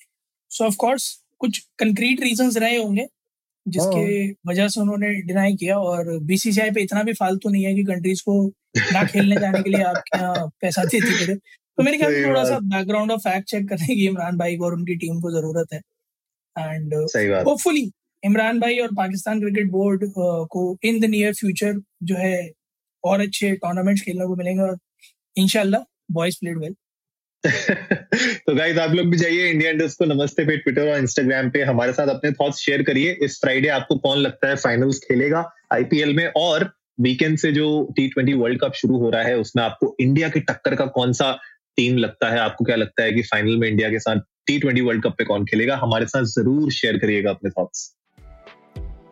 सो 0.50 0.64
ऑफ़ 0.64 0.76
कोर्स 0.76 1.10
कुछ 1.40 1.58
कंक्रीट 1.78 2.20
रीजंस 2.20 2.56
रहे 2.56 2.76
होंगे 2.76 3.06
जिसके 3.66 4.00
हाँ। 4.00 4.34
वजह 4.48 4.68
से 4.68 4.80
उन्होंने 4.80 5.12
डिनाई 5.22 5.54
किया 5.56 5.78
और 5.80 6.18
बीसीसीआई 6.24 6.70
पे 6.70 6.82
इतना 6.82 7.02
भी 7.02 7.12
फालतू 7.12 7.50
नहीं 7.50 7.64
है 7.64 7.74
कि 7.74 7.84
कंट्रीज़ 7.84 8.22
को 8.22 8.34
ना 8.92 9.04
खेलने 9.04 9.36
जाने 9.36 9.62
के 9.62 9.70
लिए 9.70 9.82
आपके 9.84 10.18
यहाँ 10.18 10.46
पैसा 10.60 10.84
देती 10.84 11.14
पड़े 11.14 11.34
तो 11.34 11.82
मेरे 11.82 11.98
ख्याल 11.98 12.14
थोड़ा 12.24 12.44
सा 12.44 12.58
बैकग्राउंड 12.66 13.12
ऑफ़ 13.12 13.20
फैक्ट 13.20 13.48
चेक 13.48 13.68
करने 13.68 13.94
की 13.94 14.06
इमरान 14.06 14.36
भाई 14.36 14.56
को 14.56 14.64
और 14.64 14.74
उनकी 14.74 14.94
टीम 14.96 15.20
को 15.20 15.30
ज़रूरत 15.30 15.72
है। 15.72 15.80
एंड 16.56 16.94
होपफुली 16.94 17.90
इमरान 18.26 18.60
भाई 18.60 18.78
और 18.78 18.94
पाकिस्तान 18.96 19.40
क्रिकेट 19.40 19.70
बोर्ड 19.72 20.04
को 20.50 20.64
इन 20.84 21.00
द 21.00 21.04
नियर 21.10 21.32
फ्यूचर 21.34 21.80
जो 22.02 22.16
है 22.18 22.38
और 23.04 23.20
अच्छे 23.20 23.52
टूर्नामेंट्स 23.56 24.02
खेलने 24.02 24.26
को 24.26 24.36
मिलेंगे 24.36 24.62
और 24.62 24.76
इनशाला 25.36 25.84
बॉयज़ 26.12 26.36
प्लेड 26.40 26.58
वेल 26.58 26.74
तो 27.44 28.54
गाइस 28.54 28.78
आप 28.78 28.94
लोग 28.94 29.10
भी 29.10 29.16
जाइए 29.16 29.48
इंडिया 29.50 29.70
इंडस्ट 29.70 29.98
को 29.98 30.04
नमस्ते 30.04 30.44
पे 30.46 30.56
ट्विटर 30.56 30.88
और 30.92 30.98
इंस्टाग्राम 30.98 31.50
पे 31.50 31.62
हमारे 31.64 31.92
साथ 31.92 32.08
अपने 32.08 32.30
थॉट्स 32.32 32.58
शेयर 32.60 32.82
करिए। 32.82 33.12
इस 33.22 33.38
फ्राइडे 33.40 33.68
आपको 33.68 33.96
कौन 33.98 34.18
लगता 34.18 34.48
है 34.48 34.56
फाइनल्स 34.56 34.98
खेलेगा 35.00 35.44
आईपीएल 35.72 36.14
में 36.16 36.26
और 36.36 36.70
वीकेंड 37.00 37.36
से 37.38 37.52
जो 37.52 37.66
टी 37.96 38.08
ट्वेंटी 38.08 38.32
वर्ल्ड 38.34 38.60
कप 38.60 38.72
शुरू 38.74 38.98
हो 38.98 39.10
रहा 39.10 39.22
है, 39.22 39.36
उसमें 39.38 39.62
आपको 39.64 39.94
इंडिया 40.00 40.28
की 40.28 40.40
टक्कर 40.40 40.74
का 40.74 40.86
कौन 40.96 41.12
सा 41.12 41.30
टीम 41.76 41.96
लगता 41.98 42.30
है? 42.30 42.38
आपको 42.38 42.64
क्या 42.64 42.76
लगता 42.76 43.02
है 43.02 43.12
कि 43.12 43.22
फाइनल 43.24 43.56
में 43.56 43.68
इंडिया 43.68 43.90
के 43.90 43.98
साथ 43.98 44.20
टी 44.46 44.58
ट्वेंटी 44.60 44.80
वर्ल्ड 44.80 45.02
कप 45.04 45.14
पे 45.18 45.24
कौन 45.24 45.44
खेलेगा? 45.44 45.76
हमारे 45.76 46.06
साथ 46.06 46.24
ज़रूर 46.32 46.72
शेयर 46.72 46.98
करिएगा 46.98 47.30
अपने 47.30 47.50
थॉट्स 47.50 47.92